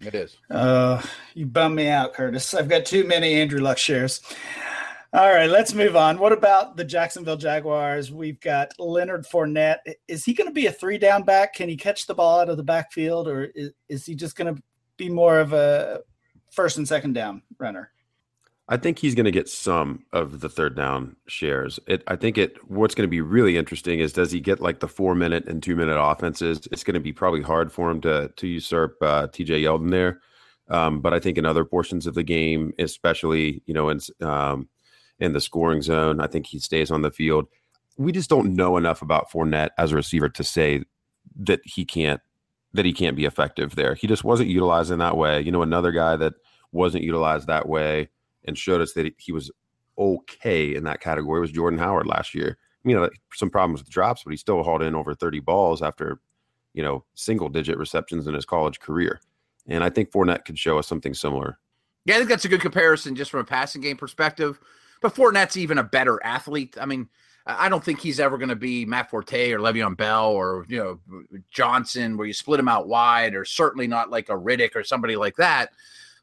[0.02, 0.36] It is.
[0.50, 1.02] Uh,
[1.34, 2.54] you bum me out, Curtis.
[2.54, 4.20] I've got too many Andrew Luck shares.
[5.16, 6.18] All right, let's move on.
[6.18, 8.12] What about the Jacksonville Jaguars?
[8.12, 9.78] We've got Leonard Fournette.
[10.08, 11.54] Is he going to be a three down back?
[11.54, 14.56] Can he catch the ball out of the backfield, or is, is he just going
[14.56, 14.60] to
[14.98, 16.02] be more of a
[16.52, 17.92] first and second down runner?
[18.68, 21.80] I think he's going to get some of the third down shares.
[21.86, 22.58] It, I think it.
[22.68, 25.62] What's going to be really interesting is does he get like the four minute and
[25.62, 26.68] two minute offenses?
[26.72, 29.62] It's going to be probably hard for him to to usurp uh, T.J.
[29.62, 30.22] Yeldon there.
[30.70, 34.70] Um, but I think in other portions of the game, especially you know in um,
[35.24, 36.20] in the scoring zone.
[36.20, 37.48] I think he stays on the field.
[37.98, 40.84] We just don't know enough about Fournette as a receiver to say
[41.38, 42.20] that he can't
[42.74, 43.94] that he can't be effective there.
[43.94, 45.40] He just wasn't utilized in that way.
[45.40, 46.34] You know, another guy that
[46.72, 48.10] wasn't utilized that way
[48.46, 49.52] and showed us that he was
[49.98, 52.58] okay in that category was Jordan Howard last year.
[52.84, 56.20] You know, some problems with drops, but he still hauled in over 30 balls after,
[56.74, 59.22] you know, single digit receptions in his college career.
[59.68, 61.60] And I think Fournette could show us something similar.
[62.06, 64.60] Yeah, I think that's a good comparison just from a passing game perspective.
[65.04, 66.78] But Fournette's even a better athlete.
[66.80, 67.10] I mean,
[67.46, 70.78] I don't think he's ever going to be Matt Forte or Le'Veon Bell or you
[70.78, 71.00] know
[71.52, 75.18] Johnson, where you split him out wide, or certainly not like a Riddick or somebody
[75.18, 75.72] like that.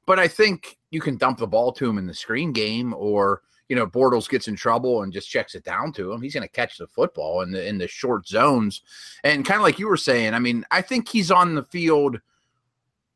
[0.07, 3.43] But I think you can dump the ball to him in the screen game, or
[3.68, 6.22] you know Bortles gets in trouble and just checks it down to him.
[6.22, 8.81] He's going to catch the football in the in the short zones,
[9.22, 10.33] and kind of like you were saying.
[10.33, 12.18] I mean, I think he's on the field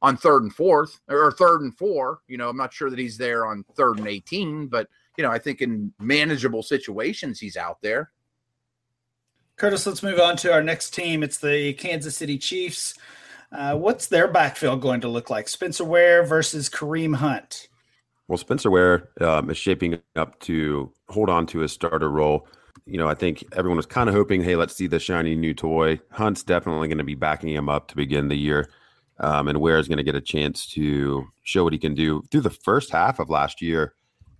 [0.02, 2.18] on third and fourth or third and four.
[2.28, 5.30] You know, I'm not sure that he's there on third and 18, but you know,
[5.30, 8.10] I think in manageable situations, he's out there.
[9.56, 11.22] Curtis, let's move on to our next team.
[11.22, 12.94] It's the Kansas City Chiefs.
[13.52, 15.48] Uh, what's their backfield going to look like?
[15.48, 17.68] Spencer Ware versus Kareem Hunt.
[18.26, 22.48] Well, Spencer Ware um, is shaping up to hold on to his starter role.
[22.86, 25.54] You know, I think everyone was kind of hoping, hey, let's see the shiny new
[25.54, 26.00] toy.
[26.10, 28.68] Hunt's definitely going to be backing him up to begin the year.
[29.20, 32.22] Um, and Ware is going to get a chance to show what he can do.
[32.30, 33.94] Through the first half of last year,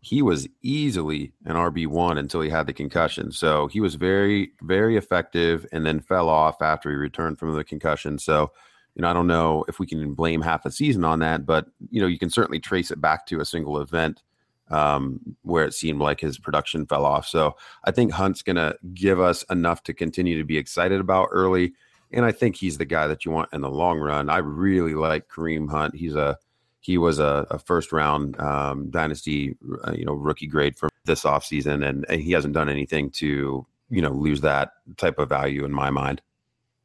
[0.04, 3.32] he was easily an RB1 until he had the concussion.
[3.32, 7.64] So he was very, very effective and then fell off after he returned from the
[7.64, 8.18] concussion.
[8.18, 8.52] So,
[8.94, 11.68] you know, I don't know if we can blame half a season on that, but,
[11.90, 14.22] you know, you can certainly trace it back to a single event
[14.68, 17.26] um, where it seemed like his production fell off.
[17.26, 21.28] So I think Hunt's going to give us enough to continue to be excited about
[21.32, 21.72] early.
[22.12, 24.28] And I think he's the guy that you want in the long run.
[24.28, 25.94] I really like Kareem Hunt.
[25.94, 26.36] He's a,
[26.84, 29.56] he was a, a first round um, dynasty,
[29.86, 33.66] uh, you know, rookie grade from this offseason, and, and he hasn't done anything to,
[33.88, 36.20] you know, lose that type of value in my mind.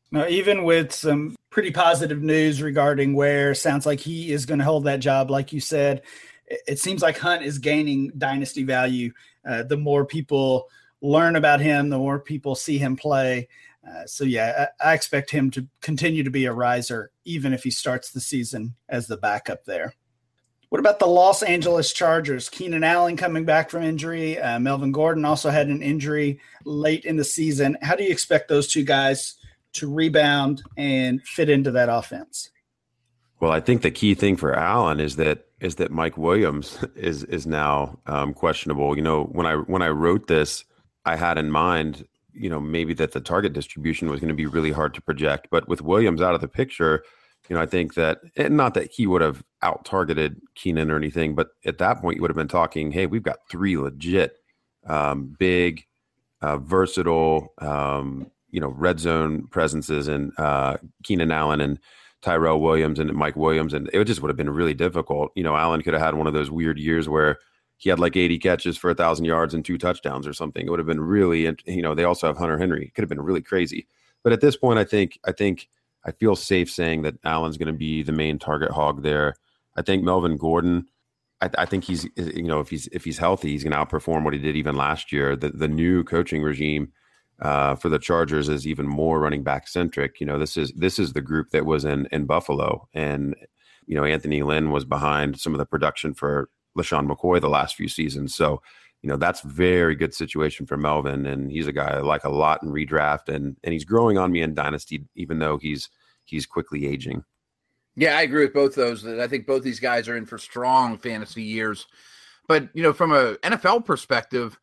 [0.09, 4.63] Now, even with some pretty positive news regarding Ware sounds like he is going to
[4.65, 6.03] hold that job, like you said,
[6.47, 9.11] it, it seems like Hunt is gaining dynasty value.
[9.45, 10.69] Uh, the more people
[11.01, 13.49] learn about him, the more people see him play.
[13.89, 17.63] Uh, so yeah, I, I, expect him to continue to be a riser, even if
[17.63, 19.93] he starts the season as the backup there.
[20.69, 22.49] What about the Los Angeles Chargers?
[22.49, 24.37] Keenan Allen coming back from injury.
[24.37, 27.77] Uh, Melvin Gordon also had an injury late in the season.
[27.81, 29.35] How do you expect those two guys
[29.73, 32.51] to rebound and fit into that offense?
[33.39, 37.23] Well, I think the key thing for Allen is that is that Mike Williams is
[37.23, 38.95] is now um, questionable.
[38.95, 40.65] You know, when I when I wrote this,
[41.05, 44.45] I had in mind you know maybe that the target distribution was going to be
[44.45, 47.03] really hard to project but with williams out of the picture
[47.49, 50.95] you know i think that and not that he would have out targeted keenan or
[50.95, 54.37] anything but at that point you would have been talking hey we've got three legit
[54.87, 55.85] um, big
[56.41, 61.79] uh, versatile um, you know red zone presences and uh, keenan allen and
[62.21, 65.31] tyrell williams and mike williams and it just would have been really difficult.
[65.35, 67.37] You know allen could have had one of those weird years where
[67.79, 70.67] he had like 80 catches for a thousand yards and two touchdowns or something.
[70.67, 72.85] It would have been really, you know, they also have Hunter Henry.
[72.85, 73.87] It could have been really crazy.
[74.21, 75.69] But at this point, I think, I think
[76.03, 79.35] I feel safe saying that Allen's going to be the main target hog there.
[79.77, 80.87] I think Melvin Gordon,
[81.39, 84.25] I, I, think he's, you know, if he's if he's healthy, he's going to outperform
[84.25, 85.37] what he did even last year.
[85.37, 86.91] The the new coaching regime
[87.41, 90.19] uh, for the Chargers is even more running back centric.
[90.19, 93.35] You know, this is this is the group that was in in Buffalo, and
[93.85, 96.49] you know, Anthony Lynn was behind some of the production for
[96.79, 98.35] LeSean McCoy the last few seasons.
[98.35, 98.61] So,
[99.01, 101.25] you know, that's very good situation for Melvin.
[101.25, 104.31] And he's a guy I like a lot in redraft and and he's growing on
[104.31, 105.89] me in Dynasty, even though he's
[106.25, 107.23] he's quickly aging.
[107.95, 109.05] Yeah, I agree with both those.
[109.05, 111.85] I think both these guys are in for strong fantasy years.
[112.47, 114.57] But, you know, from a NFL perspective,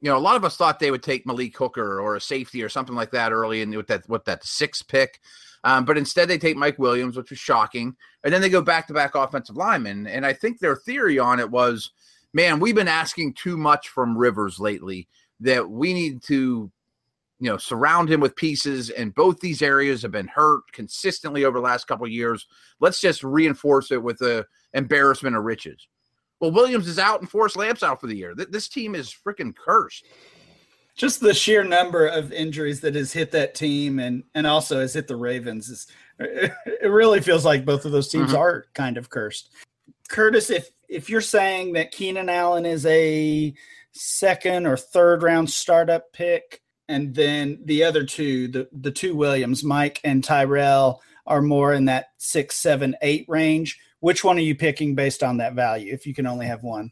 [0.00, 2.62] you know, a lot of us thought they would take Malik Hooker or a safety
[2.62, 5.20] or something like that early in with that what that sixth pick.
[5.64, 7.94] Um, but instead, they take Mike Williams, which was shocking.
[8.24, 10.06] And then they go back to back offensive linemen.
[10.06, 11.90] And I think their theory on it was
[12.32, 15.08] man, we've been asking too much from Rivers lately
[15.40, 16.70] that we need to,
[17.40, 18.90] you know, surround him with pieces.
[18.90, 22.46] And both these areas have been hurt consistently over the last couple years.
[22.78, 25.88] Let's just reinforce it with the embarrassment of riches.
[26.40, 28.34] Well, Williams is out and Forrest Lamp's out for the year.
[28.34, 30.04] This team is freaking cursed
[30.96, 34.94] just the sheer number of injuries that has hit that team and and also has
[34.94, 35.86] hit the Ravens is
[36.18, 38.36] it really feels like both of those teams mm-hmm.
[38.36, 39.50] are kind of cursed.
[40.08, 43.54] Curtis, if if you're saying that Keenan Allen is a
[43.92, 49.64] second or third round startup pick, and then the other two, the the two Williams,
[49.64, 53.78] Mike and Tyrell, are more in that six, seven, eight range.
[54.00, 55.92] Which one are you picking based on that value?
[55.92, 56.90] If you can only have one.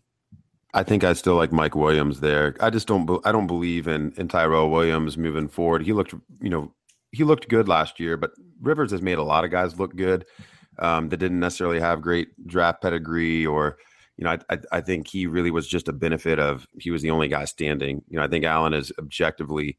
[0.74, 2.54] I think I still like Mike Williams there.
[2.60, 3.08] I just don't.
[3.24, 5.82] I don't believe in in Tyrell Williams moving forward.
[5.82, 6.72] He looked, you know,
[7.12, 10.26] he looked good last year, but Rivers has made a lot of guys look good
[10.78, 13.78] um, that didn't necessarily have great draft pedigree or.
[14.16, 17.02] You know, I, I, I think he really was just a benefit of he was
[17.02, 18.02] the only guy standing.
[18.08, 19.78] You know, I think Allen is objectively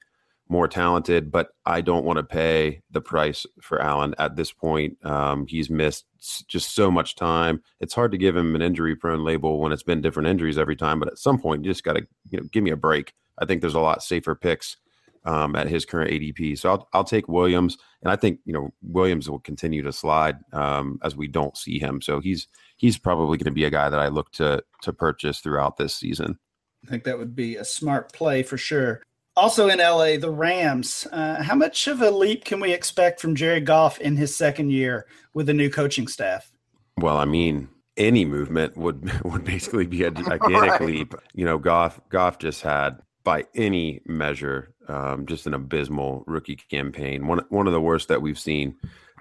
[0.50, 4.97] more talented, but I don't want to pay the price for Allen at this point.
[5.06, 6.06] Um, he's missed
[6.47, 7.62] just so much time.
[7.80, 10.76] It's hard to give him an injury prone label when it's been different injuries every
[10.76, 13.14] time, but at some point you just got to you know give me a break.
[13.38, 14.76] I think there's a lot safer picks
[15.24, 16.58] um, at his current ADP.
[16.58, 20.38] So I'll, I'll take Williams, and I think you know Williams will continue to slide
[20.52, 22.02] um, as we don't see him.
[22.02, 22.47] So he's
[22.78, 25.95] he's probably going to be a guy that I look to to purchase throughout this
[25.95, 26.39] season.
[26.86, 29.04] I think that would be a smart play for sure.
[29.36, 31.08] Also in LA, the Rams.
[31.12, 34.72] Uh, how much of a leap can we expect from Jared Goff in his second
[34.72, 36.52] year with a new coaching staff?
[36.98, 40.82] Well, I mean, any movement would would basically be a gigantic right.
[40.82, 41.16] leap.
[41.34, 47.28] You know, Goff Goff just had by any measure um, just an abysmal rookie campaign.
[47.28, 48.76] One one of the worst that we've seen.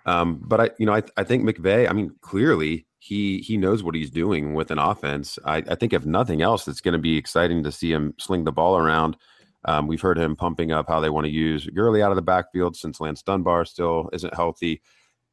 [0.06, 1.88] Um, but I, you know, I, I think McVay.
[1.88, 5.38] I mean, clearly he he knows what he's doing with an offense.
[5.44, 8.44] I, I think if nothing else, it's going to be exciting to see him sling
[8.44, 9.16] the ball around.
[9.64, 12.22] Um, we've heard him pumping up how they want to use Gurley out of the
[12.22, 14.80] backfield since Lance Dunbar still isn't healthy,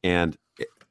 [0.02, 0.36] and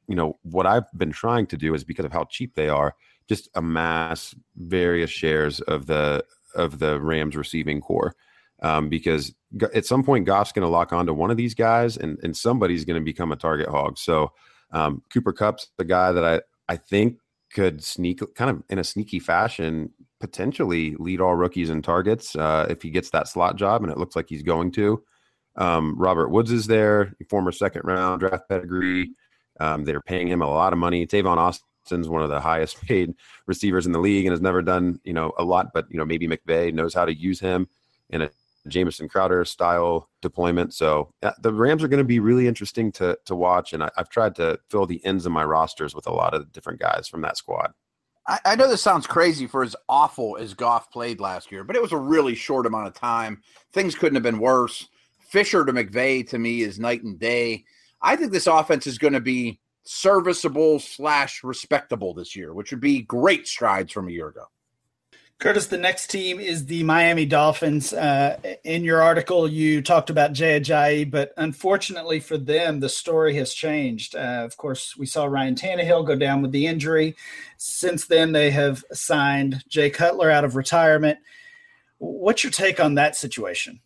[0.08, 2.94] you know what I've been trying to do is because of how cheap they are,
[3.28, 6.24] just amass various shares of the
[6.54, 8.14] of the Rams receiving corps.
[8.62, 9.34] Um, because
[9.74, 12.84] at some point Goff's going to lock onto one of these guys, and and somebody's
[12.84, 13.98] going to become a target hog.
[13.98, 14.32] So
[14.70, 16.40] um, Cooper Kupp's the guy that I
[16.72, 17.18] I think
[17.52, 22.66] could sneak kind of in a sneaky fashion potentially lead all rookies in targets uh,
[22.70, 25.02] if he gets that slot job, and it looks like he's going to.
[25.56, 29.10] Um, Robert Woods is there, former second round draft pedigree.
[29.60, 31.06] Um, they're paying him a lot of money.
[31.06, 33.14] Tavon Austin's one of the highest paid
[33.46, 36.04] receivers in the league and has never done, you know, a lot, but you know,
[36.04, 37.68] maybe McVay knows how to use him
[38.10, 38.30] in a
[38.68, 40.74] Jamison Crowder style deployment.
[40.74, 43.90] So yeah, the Rams are going to be really interesting to to watch, and I,
[43.96, 47.08] have tried to fill the ends of my rosters with a lot of different guys
[47.08, 47.72] from that squad.
[48.26, 51.76] I, I know this sounds crazy for as awful as Goff played last year, but
[51.76, 53.42] it was a really short amount of time.
[53.72, 54.88] Things couldn't have been worse.
[55.28, 57.64] Fisher to McVay to me is night and day.
[58.00, 62.80] I think this offense is going to be serviceable slash respectable this year, which would
[62.80, 64.44] be great strides from a year ago.
[65.38, 67.92] Curtis, the next team is the Miami Dolphins.
[67.92, 73.34] Uh, in your article, you talked about Jay Ajayi, but unfortunately for them, the story
[73.34, 74.16] has changed.
[74.16, 77.16] Uh, of course, we saw Ryan Tannehill go down with the injury.
[77.58, 81.18] Since then, they have signed Jay Cutler out of retirement.
[81.98, 83.80] What's your take on that situation?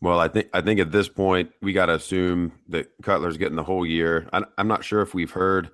[0.00, 3.56] Well, I think I think at this point we got to assume that Cutler's getting
[3.56, 4.28] the whole year.
[4.32, 5.70] I, I'm not sure if we've heard.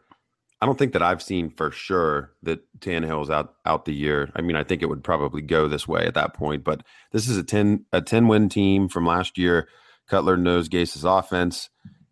[0.60, 4.30] I don't think that I've seen for sure that Tannehill's out out the year.
[4.34, 6.64] I mean, I think it would probably go this way at that point.
[6.64, 6.82] But
[7.12, 9.68] this is a ten a ten win team from last year.
[10.08, 11.68] Cutler knows Gase's offense,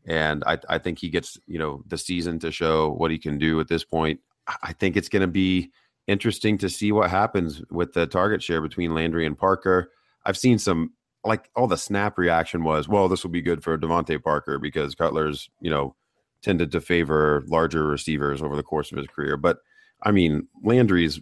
[0.07, 3.39] and I I think he gets you know the season to show what he can
[3.39, 4.21] do at this point.
[4.63, 5.73] I think it's going to be
[6.07, 9.91] interesting to see what happens with the target share between Landry and Parker.
[10.27, 10.93] I've seen some
[11.25, 14.95] like all the snap reaction was, well, this will be good for DeVante Parker because
[14.95, 15.97] Cutler's, you know,
[16.45, 19.37] tended to favor larger receivers over the course of his career.
[19.37, 19.59] But
[20.03, 21.21] I mean, Landry's,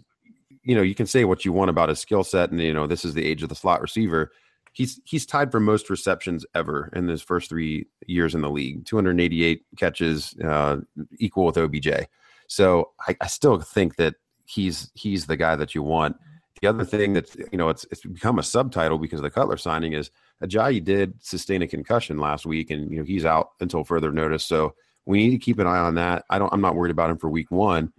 [0.63, 2.85] you know, you can say what you want about his skill set, and you know,
[2.85, 4.31] this is the age of the slot receiver.
[4.73, 8.85] He's he's tied for most receptions ever in his first three years in the league,
[8.85, 10.77] 288 catches, uh,
[11.19, 12.07] equal with OBJ.
[12.47, 14.15] So I, I still think that
[14.45, 16.17] he's he's the guy that you want.
[16.61, 19.57] The other thing that's you know it's it's become a subtitle because of the Cutler
[19.57, 20.11] signing is
[20.43, 24.43] Ajayi did sustain a concussion last week, and you know he's out until further notice.
[24.43, 24.73] So
[25.05, 26.25] we need to keep an eye on that.
[26.29, 26.53] I don't.
[26.53, 27.91] I'm not worried about him for week one,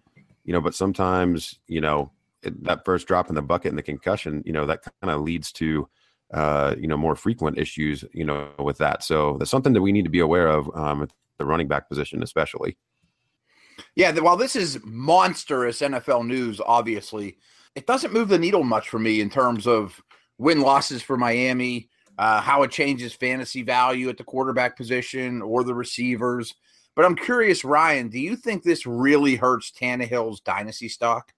[0.45, 0.61] you know.
[0.61, 4.67] But sometimes you know that first drop in the bucket and the concussion, you know,
[4.67, 5.89] that kind of leads to
[6.33, 9.03] uh, you know more frequent issues, you know, with that.
[9.03, 11.89] So that's something that we need to be aware of um, at the running back
[11.89, 12.77] position, especially.
[13.97, 17.39] Yeah, while this is monstrous NFL news, obviously,
[17.75, 20.01] it doesn't move the needle much for me in terms of
[20.39, 21.89] win losses for Miami,
[22.19, 26.55] uh, how it changes fantasy value at the quarterback position or the receivers.
[26.95, 31.33] But I'm curious, Ryan, do you think this really hurts Tannehill's dynasty stock?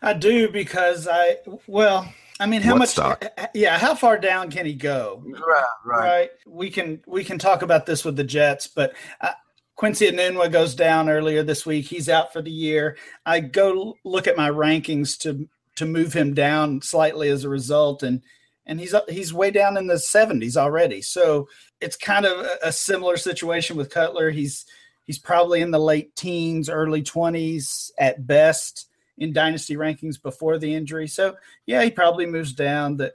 [0.00, 2.88] I do because I well, I mean, how what much?
[2.90, 3.24] Stock?
[3.54, 5.22] Yeah, how far down can he go?
[5.24, 6.30] Right, right, right.
[6.46, 9.34] We can we can talk about this with the Jets, but I,
[9.76, 11.86] Quincy Enunwa goes down earlier this week.
[11.86, 12.96] He's out for the year.
[13.26, 18.02] I go look at my rankings to to move him down slightly as a result,
[18.02, 18.22] and
[18.66, 21.02] and he's he's way down in the 70s already.
[21.02, 21.48] So
[21.80, 24.30] it's kind of a, a similar situation with Cutler.
[24.30, 24.64] He's
[25.04, 28.88] he's probably in the late teens, early 20s at best
[29.18, 31.08] in dynasty rankings before the injury.
[31.08, 31.36] So
[31.66, 32.96] yeah, he probably moves down.
[32.96, 33.12] The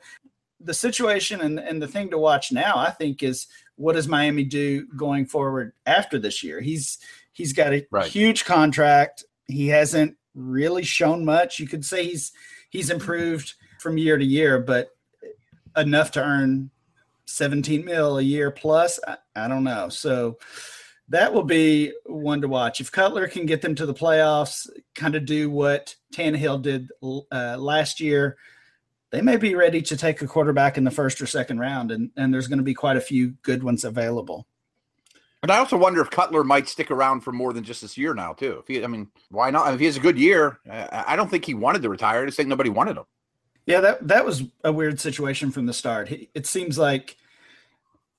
[0.60, 4.44] the situation and, and the thing to watch now, I think, is what does Miami
[4.44, 6.62] do going forward after this year?
[6.62, 6.98] He's
[7.32, 8.08] he's got a right.
[8.08, 9.24] huge contract.
[9.48, 11.60] He hasn't really shown much.
[11.60, 12.32] You could say he's
[12.70, 14.97] he's improved from year to year, but
[15.78, 16.72] enough to earn
[17.26, 19.90] 17 mil a year plus, I, I don't know.
[19.90, 20.38] So
[21.10, 22.82] that will be one to watch.
[22.82, 27.58] If Cutler can get them to the playoffs, kind of do what Tannehill did uh,
[27.58, 28.38] last year,
[29.10, 32.12] they may be ready to take a quarterback in the first or second round, and,
[32.18, 34.46] and there's going to be quite a few good ones available.
[35.44, 38.14] And I also wonder if Cutler might stick around for more than just this year
[38.14, 38.60] now, too.
[38.60, 39.74] If he, I mean, why not?
[39.74, 42.24] If he has a good year, I don't think he wanted to retire.
[42.24, 43.06] I just think nobody wanted him.
[43.68, 46.10] Yeah, that that was a weird situation from the start.
[46.34, 47.18] It seems like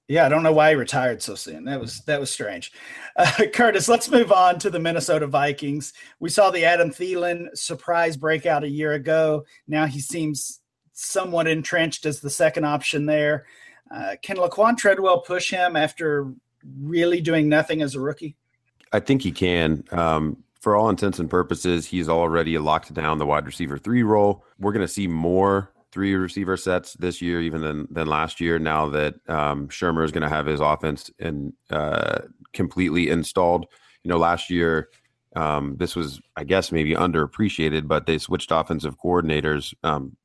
[0.07, 1.65] Yeah, I don't know why he retired so soon.
[1.65, 2.71] That was that was strange.
[3.17, 5.95] Uh, Curtis, let's move on to the Minnesota Vikings.
[6.21, 9.45] We saw the Adam Thielen surprise breakout a year ago.
[9.67, 10.61] Now he seems
[10.93, 13.47] somewhat entrenched as the second option there.
[13.91, 16.31] Uh, can Laquon Treadwell push him after
[16.79, 18.37] really doing nothing as a rookie?
[18.93, 19.85] I think he can.
[19.93, 24.45] Um, for all intents and purposes, he's already locked down the wide receiver three role.
[24.59, 28.59] We're going to see more three receiver sets this year, even than than last year.
[28.59, 32.19] Now that um, Shurmur is going to have his offense and uh,
[32.53, 33.65] completely installed.
[34.05, 34.91] You know, last year
[35.35, 39.73] um, this was, I guess, maybe underappreciated, but they switched offensive coordinators.
[39.83, 40.19] Um,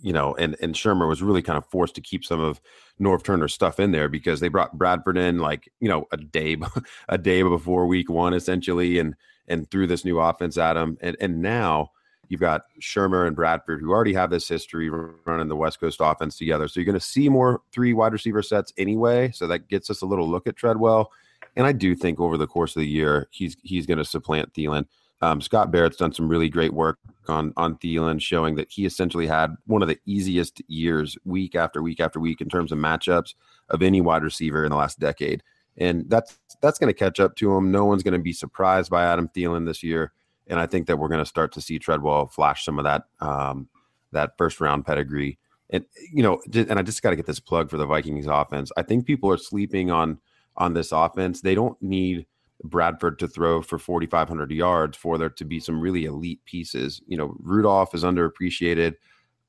[0.00, 2.62] you know, and and Shurmur was really kind of forced to keep some of
[2.98, 6.56] Norv Turner's stuff in there because they brought Bradford in like you know a day
[7.10, 9.14] a day before week one essentially, and
[9.52, 11.92] and threw this new offense at him, and and now
[12.28, 16.36] you've got Shurmur and Bradford who already have this history running the West Coast offense
[16.38, 19.90] together, so you're going to see more three wide receiver sets anyway, so that gets
[19.90, 21.12] us a little look at Treadwell,
[21.56, 24.52] and I do think over the course of the year he's he's going to supplant
[24.54, 24.86] Thielen.
[25.20, 26.98] Um, Scott Barrett's done some really great work
[27.28, 31.80] on on Thielen, showing that he essentially had one of the easiest years week after
[31.80, 33.34] week after week in terms of matchups
[33.68, 35.42] of any wide receiver in the last decade,
[35.76, 37.70] and that's that's going to catch up to him.
[37.70, 40.12] No one's going to be surprised by Adam Thielen this year,
[40.46, 43.04] and I think that we're going to start to see Treadwell flash some of that
[43.20, 43.68] um,
[44.12, 45.38] that first round pedigree.
[45.70, 48.70] And you know, and I just got to get this plug for the Vikings offense.
[48.76, 50.18] I think people are sleeping on
[50.56, 51.40] on this offense.
[51.40, 52.26] They don't need
[52.64, 57.00] Bradford to throw for 4,500 yards for there to be some really elite pieces.
[57.06, 58.94] You know, Rudolph is underappreciated.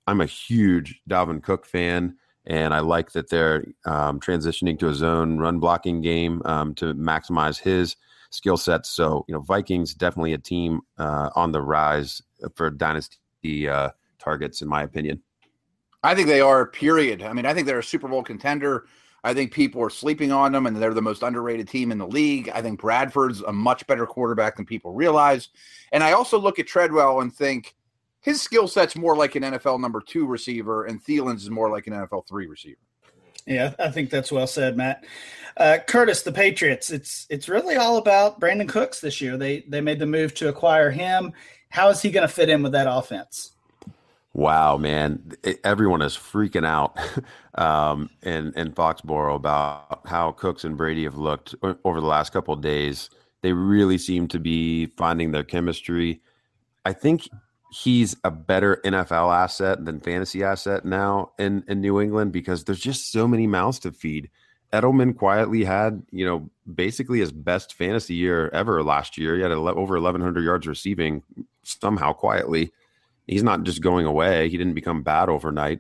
[0.08, 4.94] I'm a huge Dalvin Cook fan, and I like that they're um, transitioning to a
[4.94, 7.96] zone run blocking game um, to maximize his
[8.32, 8.90] skill sets.
[8.90, 12.22] So, you know, Vikings definitely a team uh, on the rise
[12.56, 13.90] for dynasty uh,
[14.20, 15.22] targets, in my opinion.
[16.02, 16.66] I think they are.
[16.66, 17.24] Period.
[17.24, 18.88] I mean, I think they're a Super Bowl contender.
[19.24, 22.08] I think people are sleeping on them and they're the most underrated team in the
[22.08, 22.50] league.
[22.54, 25.48] I think Bradford's a much better quarterback than people realize.
[25.94, 27.74] And I also look at Treadwell and think
[28.24, 31.88] his skill set's more like an NFL number two receiver, and Thielen's is more like
[31.88, 32.80] an NFL three receiver.
[33.46, 35.04] Yeah, I think that's well said, Matt.
[35.58, 36.90] Uh, Curtis, the Patriots.
[36.90, 39.38] It's it's really all about Brandin Cooks this year.
[39.38, 41.34] They they made the move to acquire him.
[41.70, 43.52] How is he going to fit in with that offense?
[44.34, 45.34] Wow, man!
[45.66, 46.98] Everyone is freaking out
[47.56, 52.56] um, in in Foxborough about how Cooks and Brady have looked over the last couple
[52.56, 53.10] days.
[53.42, 56.22] They really seem to be finding their chemistry.
[56.86, 57.28] I think
[57.74, 62.80] he's a better NFL asset than fantasy asset now in in New England because there's
[62.80, 64.30] just so many mouths to feed.
[64.72, 69.36] Edelman quietly had, you know, basically his best fantasy year ever last year.
[69.36, 71.22] He had over 1,100 yards receiving
[71.62, 72.72] somehow quietly
[73.28, 74.50] he's not just going away.
[74.50, 75.80] He didn't become bad overnight.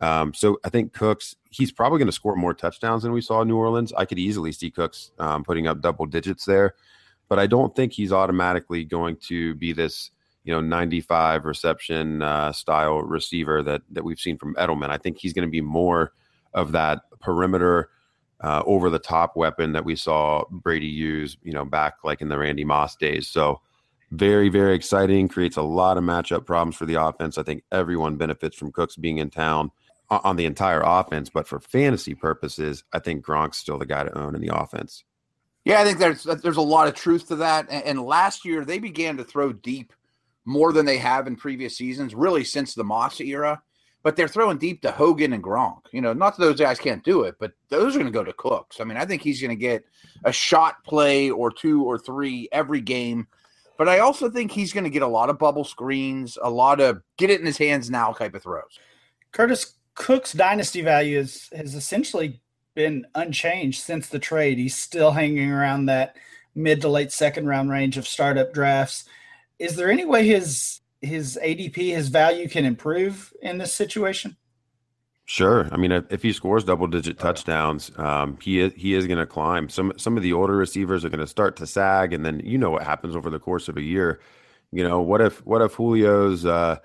[0.00, 3.42] Um, so I think Cooks, he's probably going to score more touchdowns than we saw
[3.42, 3.92] in New Orleans.
[3.96, 6.74] I could easily see Cooks um, putting up double digits there,
[7.28, 10.10] but I don't think he's automatically going to be this,
[10.46, 14.90] you know, 95 reception uh, style receiver that that we've seen from Edelman.
[14.90, 16.12] I think he's going to be more
[16.54, 17.90] of that perimeter
[18.40, 22.28] uh, over the top weapon that we saw Brady use, you know, back like in
[22.28, 23.26] the Randy Moss days.
[23.26, 23.60] So
[24.12, 25.26] very, very exciting.
[25.26, 27.38] Creates a lot of matchup problems for the offense.
[27.38, 29.72] I think everyone benefits from Cooks being in town
[30.10, 31.28] on the entire offense.
[31.28, 35.02] But for fantasy purposes, I think Gronk's still the guy to own in the offense.
[35.64, 37.66] Yeah, I think there's there's a lot of truth to that.
[37.68, 39.92] And last year they began to throw deep
[40.46, 43.60] more than they have in previous seasons, really since the Moss era.
[44.02, 45.80] But they're throwing deep to Hogan and Gronk.
[45.90, 48.22] You know, not that those guys can't do it, but those are going to go
[48.22, 48.80] to Cooks.
[48.80, 49.84] I mean, I think he's going to get
[50.24, 53.26] a shot play or two or three every game
[53.76, 56.80] but I also think he's going to get a lot of bubble screens, a lot
[56.80, 58.78] of get it in his hands now type of throws.
[59.32, 62.40] Curtis Cooks' dynasty value is, has essentially
[62.74, 64.58] been unchanged since the trade.
[64.58, 66.16] He's still hanging around that
[66.54, 69.04] mid to late second round range of startup drafts.
[69.58, 74.36] Is there any way his his ADP, his value can improve in this situation?
[75.24, 75.68] Sure.
[75.72, 79.26] I mean, if, he scores double digit touchdowns, um, he is, he is going to
[79.26, 79.68] climb.
[79.68, 82.58] Some some of the older receivers are going to start to sag, and then you
[82.58, 84.20] know what happens over the course of a year.
[84.72, 86.76] You know, what if what if Julio's uh,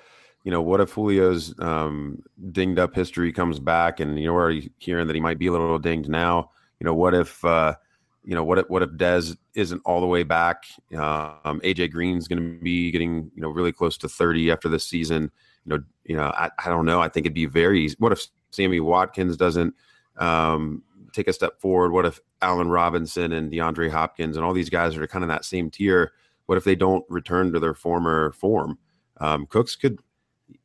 [0.43, 5.07] you know, what if Julio's um, dinged up history comes back, and you're already hearing
[5.07, 6.49] that he might be a little dinged now.
[6.79, 7.75] You know, what if uh,
[8.23, 10.65] you know what if what if Dez isn't all the way back?
[10.93, 14.85] Um, AJ Green's going to be getting you know really close to 30 after this
[14.85, 15.31] season
[15.65, 17.01] you know, you know, I, I don't know.
[17.01, 17.89] I think it'd be very.
[17.99, 19.75] What if Sammy Watkins doesn't
[20.17, 21.91] um, take a step forward?
[21.91, 25.45] What if Allen Robinson and DeAndre Hopkins and all these guys are kind of that
[25.45, 26.13] same tier?
[26.47, 28.77] What if they don't return to their former form?
[29.17, 29.99] Um, Cooks could,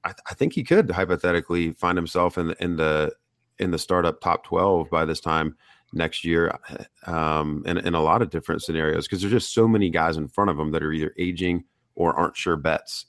[0.04, 3.12] I, I, think he could hypothetically find himself in the in the
[3.58, 5.56] in the startup top twelve by this time
[5.92, 6.58] next year
[7.06, 10.28] um, in, in a lot of different scenarios because there's just so many guys in
[10.28, 11.64] front of them that are either aging
[11.94, 13.06] or aren't sure bets.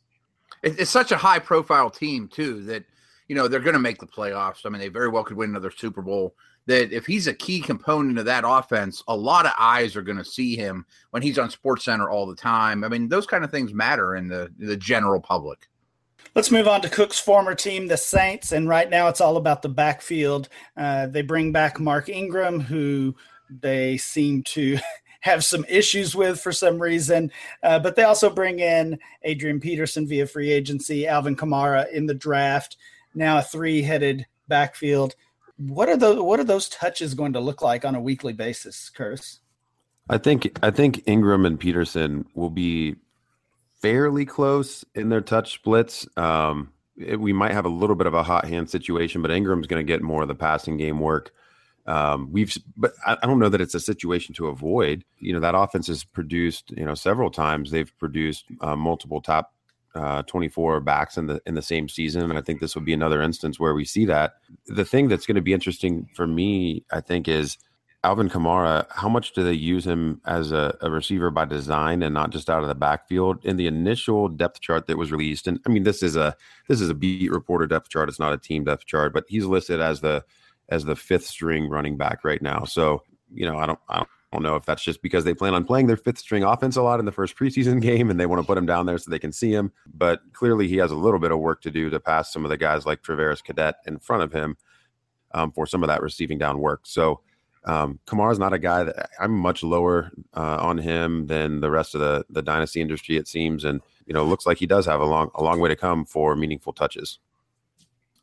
[0.63, 2.83] It's such a high profile team, too, that,
[3.27, 4.65] you know, they're going to make the playoffs.
[4.65, 6.35] I mean, they very well could win another Super Bowl.
[6.65, 10.17] That if he's a key component of that offense, a lot of eyes are going
[10.17, 12.83] to see him when he's on Sports Center all the time.
[12.83, 15.69] I mean, those kind of things matter in the the general public.
[16.37, 19.63] Let's move on to Cooks' former team, the Saints, and right now it's all about
[19.63, 20.49] the backfield.
[20.77, 23.15] Uh, they bring back Mark Ingram, who
[23.49, 24.77] they seem to
[25.21, 27.31] have some issues with for some reason,
[27.63, 32.13] uh, but they also bring in Adrian Peterson via free agency, Alvin Kamara in the
[32.13, 32.77] draft.
[33.15, 35.15] Now a three-headed backfield.
[35.57, 36.21] What are those?
[36.21, 39.39] What are those touches going to look like on a weekly basis, Curtis?
[40.07, 42.95] I think I think Ingram and Peterson will be
[43.87, 46.05] fairly close in their touch splits.
[46.17, 49.67] Um, it, we might have a little bit of a hot hand situation, but Ingram's
[49.67, 51.31] going to get more of the passing game work.
[51.85, 55.05] Um, we've, but I, I, don't know that it's a situation to avoid.
[55.19, 59.53] You know, that offense has produced, you know, several times they've produced uh, multiple top
[59.95, 62.93] uh, 24 backs in the in the same season, and I think this would be
[62.93, 64.33] another instance where we see that.
[64.65, 67.57] The thing that's going to be interesting for me, I think, is
[68.03, 72.13] Alvin Kamara, how much do they use him as a, a, receiver by design and
[72.13, 73.43] not just out of the backfield?
[73.43, 76.35] In the initial depth chart that was released, and I mean this is a
[76.67, 79.45] this is a beat reporter depth chart, it's not a team depth chart, but he's
[79.45, 80.23] listed as the
[80.69, 82.65] as the fifth string running back right now.
[82.65, 85.63] So, you know, I don't I don't know if that's just because they plan on
[85.63, 88.41] playing their fifth string offense a lot in the first preseason game and they want
[88.41, 89.71] to put him down there so they can see him.
[89.91, 92.49] But clearly he has a little bit of work to do to pass some of
[92.49, 94.55] the guys like Travaris Cadet in front of him
[95.33, 96.81] um, for some of that receiving down work.
[96.83, 97.21] So
[97.65, 101.95] um, Kamara's not a guy that I'm much lower uh, on him than the rest
[101.95, 103.17] of the the dynasty industry.
[103.17, 105.69] It seems, and you know, looks like he does have a long a long way
[105.69, 107.19] to come for meaningful touches.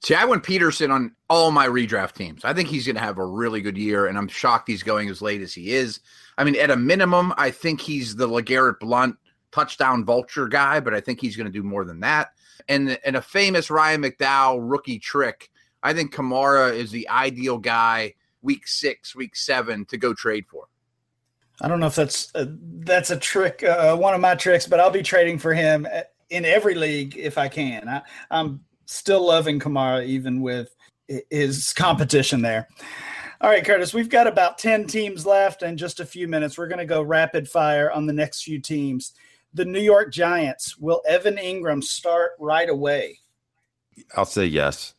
[0.03, 2.45] See, I went Peterson on all my redraft teams.
[2.45, 5.09] I think he's going to have a really good year, and I'm shocked he's going
[5.09, 6.01] as late as he is.
[6.37, 9.17] I mean, at a minimum, I think he's the LeGarrette Blunt
[9.51, 12.33] touchdown vulture guy, but I think he's going to do more than that.
[12.69, 15.51] And and a famous Ryan McDowell rookie trick.
[15.83, 18.15] I think Kamara is the ideal guy
[18.45, 20.67] week six, week seven to go trade for.
[21.61, 24.79] I don't know if that's a, that's a trick, uh, one of my tricks, but
[24.79, 25.87] I'll be trading for him
[26.31, 27.89] in every league if I can.
[27.89, 30.75] I, I'm still loving Kamara even with
[31.31, 32.69] his competition there.
[33.41, 36.57] All right, Curtis, we've got about 10 teams left and just a few minutes.
[36.57, 39.13] We're going to go rapid fire on the next few teams.
[39.53, 43.19] The New York Giants, will Evan Engram start right away?
[44.17, 44.95] I'll say yes.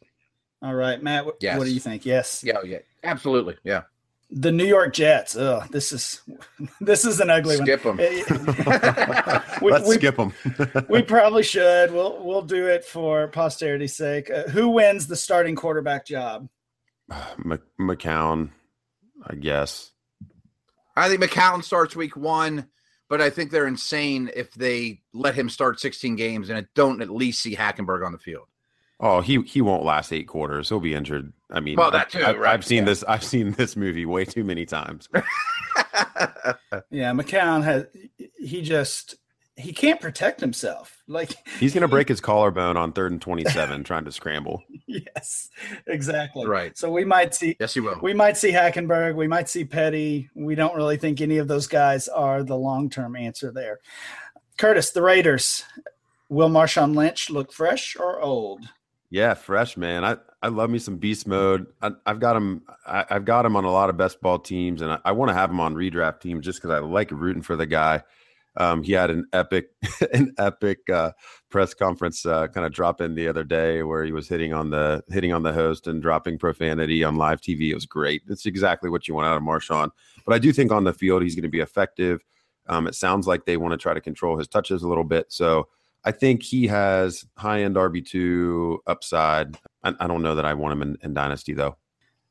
[0.62, 1.58] All right, Matt, what, yes.
[1.58, 2.06] what do you think?
[2.06, 2.44] Yes.
[2.44, 2.80] Yeah, yeah.
[3.06, 3.58] Absolutely.
[3.64, 3.84] Yeah.
[4.32, 5.36] The New York Jets.
[5.38, 6.22] Oh, this is
[6.82, 7.98] this is an ugly skip one.
[7.98, 9.44] Skip them.
[9.62, 10.34] we, Let's we, skip them.
[10.90, 11.92] we probably should.
[11.92, 14.32] We'll we'll do it for posterity's sake.
[14.32, 16.50] Uh, who wins the starting quarterback job?
[17.80, 18.50] McCown,
[19.26, 19.92] I guess.
[20.98, 22.68] I think McCown starts week one,
[23.10, 27.10] but I think they're insane if they let him start 16 games and don't at
[27.10, 28.48] least see Hackenberg on the field.
[29.00, 30.70] Oh, he he won't last eight quarters.
[30.70, 31.34] He'll be injured.
[31.52, 32.24] I mean, well, that too.
[32.24, 32.54] I, right?
[32.54, 32.86] I've seen yeah.
[32.86, 33.04] this.
[33.04, 35.10] I've seen this movie way too many times.
[35.14, 37.86] yeah, McCown has.
[38.38, 39.16] He just
[39.58, 41.02] he can't protect himself.
[41.08, 44.64] Like he's going to break his collarbone on third and twenty-seven trying to scramble.
[44.88, 45.50] Yes,
[45.88, 46.46] exactly.
[46.46, 46.78] Right.
[46.78, 47.58] So we might see.
[47.60, 48.00] Yes, he will.
[48.02, 49.16] We might see Hackenberg.
[49.16, 50.30] We might see Petty.
[50.36, 53.80] We don't really think any of those guys are the long-term answer there.
[54.58, 55.66] Curtis, the Raiders.
[56.30, 58.70] Will Marshawn Lynch look fresh or old?
[59.10, 60.04] Yeah, fresh man.
[60.04, 61.68] I, I love me some beast mode.
[61.82, 62.64] I, have got him.
[62.86, 65.30] I, have got him on a lot of best ball teams, and I, I want
[65.30, 68.04] to have him on redraft teams just because I like rooting for the guy.
[68.58, 69.70] Um, he had an epic,
[70.14, 71.12] an epic uh,
[71.50, 74.70] press conference uh, kind of drop in the other day where he was hitting on
[74.70, 77.70] the hitting on the host and dropping profanity on live TV.
[77.70, 78.24] It was great.
[78.28, 79.90] It's exactly what you want out of Marshawn.
[80.26, 82.22] But I do think on the field he's going to be effective.
[82.68, 85.32] Um, it sounds like they want to try to control his touches a little bit.
[85.32, 85.68] So
[86.06, 89.58] I think he has high end RB2 upside.
[89.84, 91.78] I, I, don't know that I want him in, in Dynasty, though.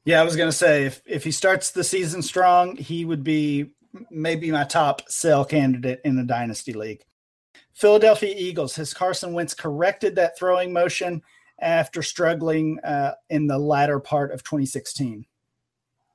[0.04, 3.24] Yeah, I was going to say if, if he starts the season strong, he would
[3.24, 3.72] be
[4.10, 7.02] maybe my top sell candidate in the Dynasty League.
[7.72, 11.22] Philadelphia Eagles, has Carson Wentz corrected that throwing motion
[11.60, 15.26] after struggling uh, in the latter part of 2016?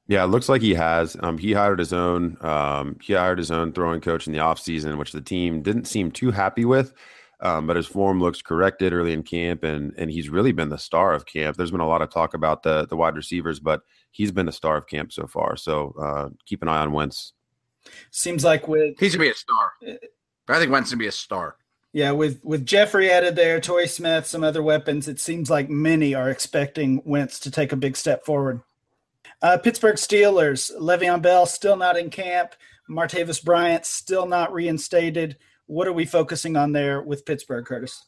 [0.08, 1.18] Yeah, it looks like he has.
[1.20, 2.38] Um, he hired his own.
[2.42, 6.12] Um, he hired his own throwing coach in the offseason, which the team didn't seem
[6.12, 6.94] too happy with.
[7.42, 10.78] Um, but his form looks corrected early in camp, and and he's really been the
[10.78, 11.56] star of camp.
[11.56, 13.82] There's been a lot of talk about the the wide receivers, but
[14.12, 15.56] he's been the star of camp so far.
[15.56, 17.34] So uh, keep an eye on Wentz.
[18.12, 19.72] Seems like with he's gonna be a star.
[20.50, 21.56] I think Wentz gonna be a star.
[21.94, 26.14] Yeah, with with Jeffery added there, Torrey Smith, some other weapons, it seems like many
[26.14, 28.62] are expecting Wentz to take a big step forward.
[29.42, 32.54] Uh, Pittsburgh Steelers, Le'Veon Bell still not in camp.
[32.90, 35.38] Martavis Bryant still not reinstated.
[35.70, 38.04] What are we focusing on there with Pittsburgh, Curtis?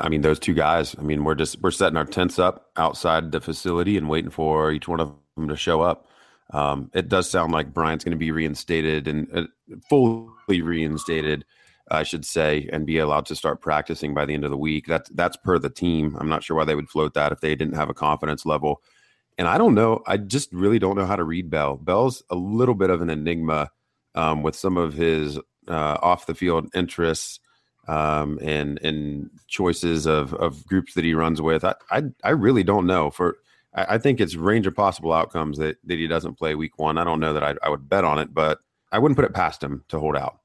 [0.00, 0.96] I mean, those two guys.
[0.98, 4.72] I mean, we're just we're setting our tents up outside the facility and waiting for
[4.72, 6.06] each one of them to show up.
[6.54, 9.42] Um, it does sound like Bryant's going to be reinstated and uh,
[9.90, 11.44] fully reinstated,
[11.90, 14.86] I should say, and be allowed to start practicing by the end of the week.
[14.86, 16.16] That's that's per the team.
[16.18, 18.80] I'm not sure why they would float that if they didn't have a confidence level.
[19.36, 20.02] And I don't know.
[20.06, 21.76] I just really don't know how to read Bell.
[21.76, 23.68] Bell's a little bit of an enigma
[24.14, 25.38] um, with some of his
[25.68, 27.40] uh, off the field interests
[27.88, 31.64] um, and and choices of of groups that he runs with.
[31.64, 33.10] I I, I really don't know.
[33.10, 33.38] For
[33.74, 36.98] I, I, think it's range of possible outcomes that that he doesn't play week one.
[36.98, 38.58] I don't know that I, I would bet on it, but
[38.90, 40.40] I wouldn't put it past him to hold out.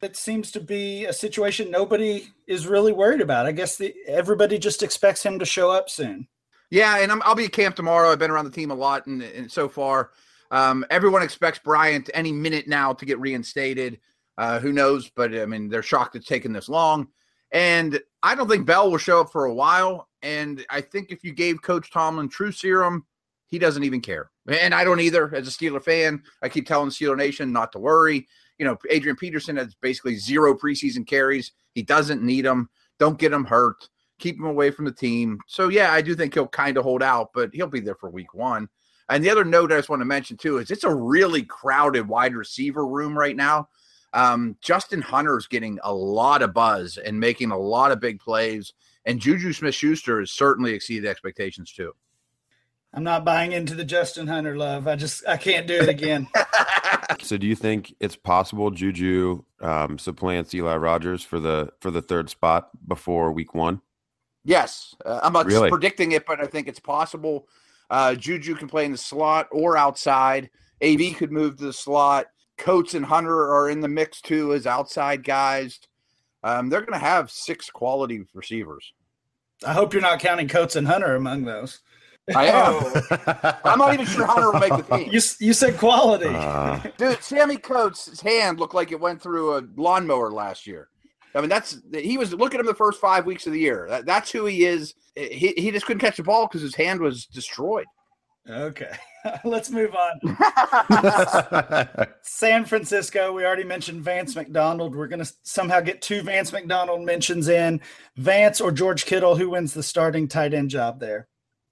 [0.00, 3.46] That seems to be a situation nobody is really worried about.
[3.46, 6.26] I guess the, everybody just expects him to show up soon.
[6.70, 8.10] Yeah, and i will be at camp tomorrow.
[8.10, 10.10] I've been around the team a lot, and, and so far,
[10.50, 14.00] um, everyone expects Bryant any minute now to get reinstated.
[14.38, 15.10] Uh, who knows?
[15.14, 17.08] But I mean, they're shocked it's taken this long.
[17.52, 20.08] And I don't think Bell will show up for a while.
[20.22, 23.04] And I think if you gave Coach Tomlin true serum,
[23.46, 24.30] he doesn't even care.
[24.48, 25.34] And I don't either.
[25.34, 28.26] As a Steeler fan, I keep telling Steeler Nation not to worry.
[28.58, 31.52] You know, Adrian Peterson has basically zero preseason carries.
[31.74, 32.70] He doesn't need them.
[32.98, 33.88] Don't get him hurt.
[34.18, 35.38] Keep him away from the team.
[35.48, 38.08] So yeah, I do think he'll kind of hold out, but he'll be there for
[38.08, 38.68] week one.
[39.08, 42.08] And the other note I just want to mention too is it's a really crowded
[42.08, 43.68] wide receiver room right now.
[44.12, 48.72] Um, Justin Hunter's getting a lot of buzz and making a lot of big plays,
[49.04, 51.92] and Juju Smith Schuster has certainly exceeded expectations too.
[52.94, 54.86] I'm not buying into the Justin Hunter love.
[54.86, 56.28] I just I can't do it again.
[57.22, 62.02] so, do you think it's possible Juju um, supplants Eli Rogers for the for the
[62.02, 63.80] third spot before Week One?
[64.44, 65.70] Yes, uh, I'm not really?
[65.70, 67.48] predicting it, but I think it's possible.
[67.88, 70.50] Uh, Juju can play in the slot or outside.
[70.80, 72.26] AB could move to the slot.
[72.62, 75.80] Coates and Hunter are in the mix too as outside guys.
[76.44, 78.92] Um, they're going to have six quality receivers.
[79.66, 81.80] I hope you're not counting Coates and Hunter among those.
[82.34, 83.56] I am.
[83.64, 85.08] I'm not even sure Hunter will make the team.
[85.10, 86.28] You, you said quality.
[86.28, 86.78] Uh.
[86.96, 90.88] Dude, Sammie Coates' hand looked like it went through a lawnmower last year.
[91.34, 93.86] I mean, that's he was look at him the first five weeks of the year.
[93.88, 94.94] That, that's who he is.
[95.16, 97.86] He, he just couldn't catch the ball because his hand was destroyed.
[98.48, 98.90] Okay,
[99.44, 100.36] let's move on.
[102.22, 104.96] San Francisco, we already mentioned Vance McDonald.
[104.96, 107.80] We're going to somehow get two Vance McDonald mentions in.
[108.16, 111.28] Vance or George Kittle, who wins the starting tight end job there?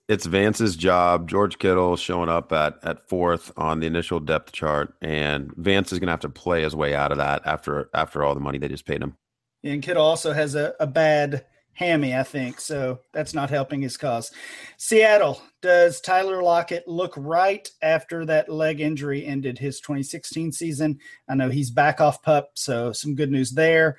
[0.08, 1.28] It's Vance's job.
[1.28, 5.98] George Kittle showing up at at fourth on the initial depth chart, and Vance is
[5.98, 8.58] going to have to play his way out of that after after all the money
[8.58, 9.16] they just paid him.
[9.62, 12.60] And Kittle also has a, a bad hammy, I think.
[12.60, 14.30] So that's not helping his cause.
[14.76, 20.98] Seattle, does Tyler Lockett look right after that leg injury ended his 2016 season?
[21.28, 23.98] I know he's back off pup, so some good news there.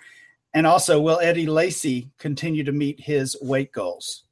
[0.53, 4.23] And also, will Eddie Lacy continue to meet his weight goals?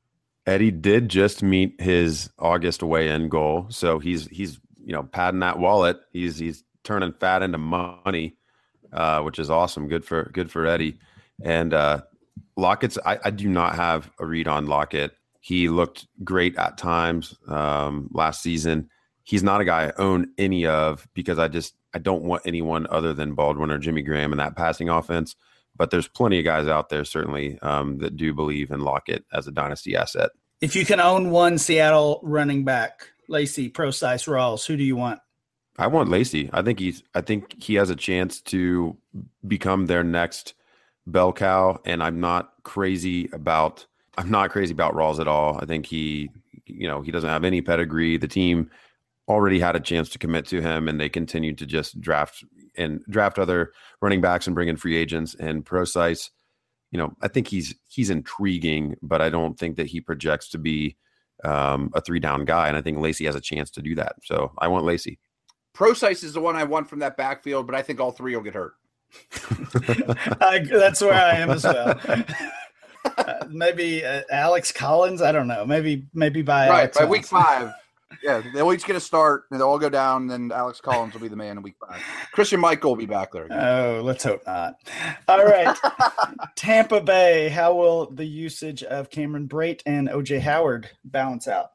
[0.46, 5.60] Eddie did just meet his August weigh-in goal, so he's he's you know padding that
[5.60, 5.98] wallet.
[6.12, 8.36] He's he's turning fat into money,
[8.92, 9.88] uh, which is awesome.
[9.88, 11.00] Good for good for Eddie.
[11.42, 12.02] And uh,
[12.60, 15.14] Lockett's, I, I, do not have a read on Lockett.
[15.40, 18.90] He looked great at times um, last season.
[19.24, 22.88] He's not a guy I own any of because I just I don't want anyone
[22.90, 25.36] other than Baldwin or Jimmy Graham in that passing offense.
[25.76, 29.48] But there's plenty of guys out there certainly um, that do believe in Lockett as
[29.48, 30.32] a dynasty asset.
[30.60, 35.20] If you can own one Seattle running back, Lacy, Prosise, Rawls, who do you want?
[35.78, 36.50] I want Lacy.
[36.52, 37.04] I think he's.
[37.16, 38.98] I think he has a chance to
[39.48, 40.54] become their next
[41.08, 43.86] bell cow, and I'm not crazy about
[44.18, 45.58] I'm not crazy about Rawls at all.
[45.62, 46.30] I think he,
[46.66, 48.18] you know, he doesn't have any pedigree.
[48.18, 48.70] The team
[49.30, 52.44] already had a chance to commit to him, and they continued to just draft
[52.76, 53.72] and draft other
[54.02, 55.36] running backs and bring in free agents.
[55.40, 56.32] And Prosise,
[56.92, 60.58] you know, I think he's he's intriguing, but I don't think that he projects to
[60.58, 60.98] be
[61.44, 62.68] um, a three down guy.
[62.68, 64.16] And I think Lacy has a chance to do that.
[64.24, 65.20] So I want Lacy.
[65.74, 68.44] Prosise is the one I want from that backfield, but I think all three will
[68.44, 68.74] get hurt.
[70.42, 72.00] I, that's where I am as well.
[73.18, 75.22] uh, maybe uh, Alex Collins.
[75.22, 75.66] I don't know.
[75.66, 77.74] Maybe maybe by right by week five.
[78.24, 80.24] Yeah, they'll each get a start, and they'll all go down.
[80.24, 82.02] And then Alex Collins will be the man in week five.
[82.32, 83.46] Christine Michael will be back there.
[83.46, 83.60] Again.
[83.62, 84.76] Oh, let's hope not.
[85.28, 85.78] All right,
[86.56, 87.50] Tampa Bay.
[87.50, 91.72] How will the usage of Cameron Brate and OJ Howard balance out?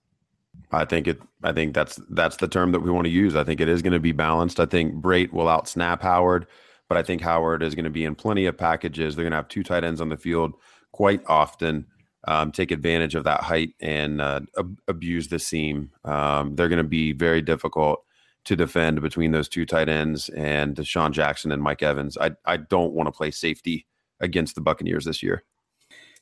[0.72, 1.20] I think it.
[1.42, 3.36] I think that's that's the term that we want to use.
[3.36, 4.58] I think it is going to be balanced.
[4.58, 6.46] I think Brate will out snap Howard
[6.88, 9.14] but I think Howard is going to be in plenty of packages.
[9.16, 10.54] They're going to have two tight ends on the field
[10.92, 11.86] quite often.
[12.26, 15.90] um, take advantage of that height and uh, ab- abuse the seam.
[16.04, 18.04] Um, they're going to be very difficult
[18.44, 22.16] to defend between those two tight ends and DeSean Jackson and Mike Evans.
[22.18, 23.86] I I don't want to play safety
[24.20, 25.44] against the Buccaneers this year.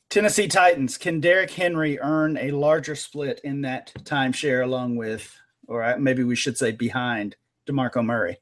[0.09, 0.97] Tennessee Titans.
[0.97, 5.35] Can Derrick Henry earn a larger split in that timeshare along with,
[5.67, 7.35] or maybe we should say behind
[7.67, 8.37] DeMarco Murray?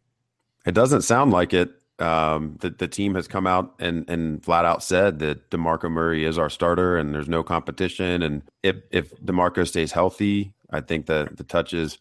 [0.66, 1.72] It doesn't sound like it.
[2.02, 6.26] Um, the, the team has come out and, and flat out said that DeMarco Murray
[6.26, 8.24] is our starter and there's no competition.
[8.24, 12.00] And if, if DeMarco stays healthy, I think the, the touches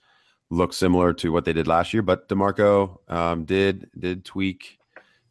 [0.51, 2.03] look similar to what they did last year.
[2.03, 4.79] But DeMarco um, did did tweak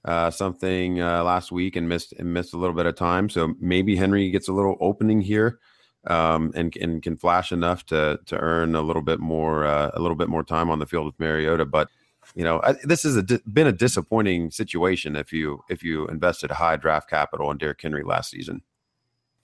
[0.06, 3.30] uh, something uh, last week and missed and missed a little bit of time.
[3.30, 5.60] So maybe Henry gets a little opening here
[6.08, 10.00] um, and and can flash enough to to earn a little bit more uh, a
[10.00, 11.66] little bit more time on the field with Mariota.
[11.66, 11.90] But
[12.36, 16.78] you know I, this has been a disappointing situation if you if you invested high
[16.78, 18.62] draft capital in Derrick Henry last season.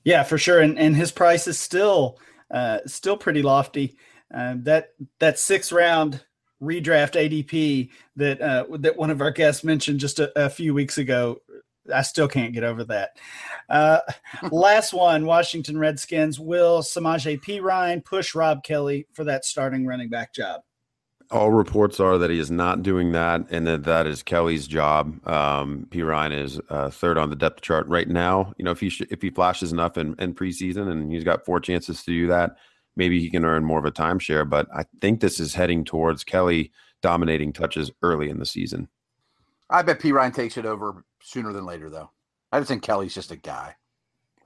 [0.04, 2.20] Yeah, for sure, and and his price is still
[2.52, 3.98] uh, still pretty lofty.
[4.34, 6.24] Uh, that that six round
[6.62, 10.98] redraft ADP that uh, that one of our guests mentioned just a, a, few weeks
[10.98, 11.38] ago.
[11.94, 13.12] I still can't get over that.
[13.70, 14.00] Uh,
[14.52, 16.40] last one, Washington Redskins.
[16.40, 20.62] Will Samaje Perine push Rob Kelley for that starting running back job?
[21.32, 25.28] All reports are that he is not doing that, and that that is Kelley's job.
[25.28, 28.54] Um, Perine is uh, third on the depth chart right now.
[28.58, 31.44] You know, if he sh- if he flashes enough in, in preseason, and he's got
[31.44, 32.58] four chances to do that,
[32.96, 34.48] maybe he can earn more of a timeshare.
[34.48, 36.72] But I think this is heading towards Kelley
[37.02, 38.88] dominating touches early in the season.
[39.70, 42.12] I bet Perine takes it over sooner than later, though.
[42.52, 43.76] I just think Kelley's just a guy.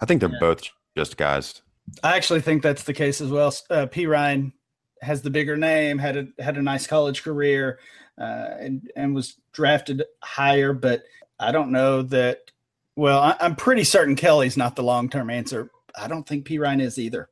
[0.01, 0.39] I think they're yeah.
[0.39, 0.63] both
[0.95, 1.61] just guys.
[2.03, 3.53] I actually think that's the case as well.
[3.69, 4.53] Uh, Perine
[5.01, 7.79] has the bigger name, had a had a nice college career,
[8.17, 10.73] uh, and and was drafted higher.
[10.73, 11.03] But
[11.39, 12.51] I don't know that.
[12.95, 15.71] Well, I, am pretty certain Kelley's not the long term answer.
[15.97, 17.29] I don't think Perine is either.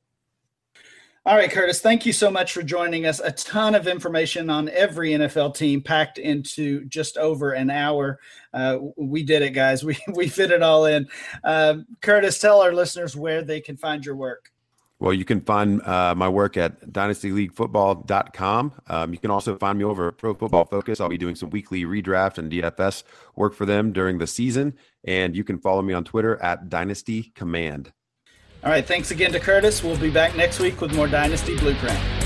[1.27, 3.19] All right, Curtis, thank you so much for joining us.
[3.19, 8.21] A ton of information on every NFL team packed into just over an hour.
[8.53, 9.83] Uh, we did it, guys.
[9.87, 11.05] We, we fit it all in.
[11.43, 14.53] Uh, Curtis, tell our listeners where they can find your work.
[14.99, 18.73] Well, you can find uh, my work at dynastyleaguefootball.com.
[18.87, 20.99] Um, you can also find me over at Pro Football Focus.
[20.99, 23.03] I'll be doing some weekly redraft and DFS
[23.35, 24.73] work for them during the season.
[25.03, 27.93] And you can follow me on Twitter at Dynasty Command.
[28.63, 28.85] All right.
[28.85, 29.83] Thanks again to Curtis.
[29.83, 32.16] We'll be back next week with more Dynasty Blueprint.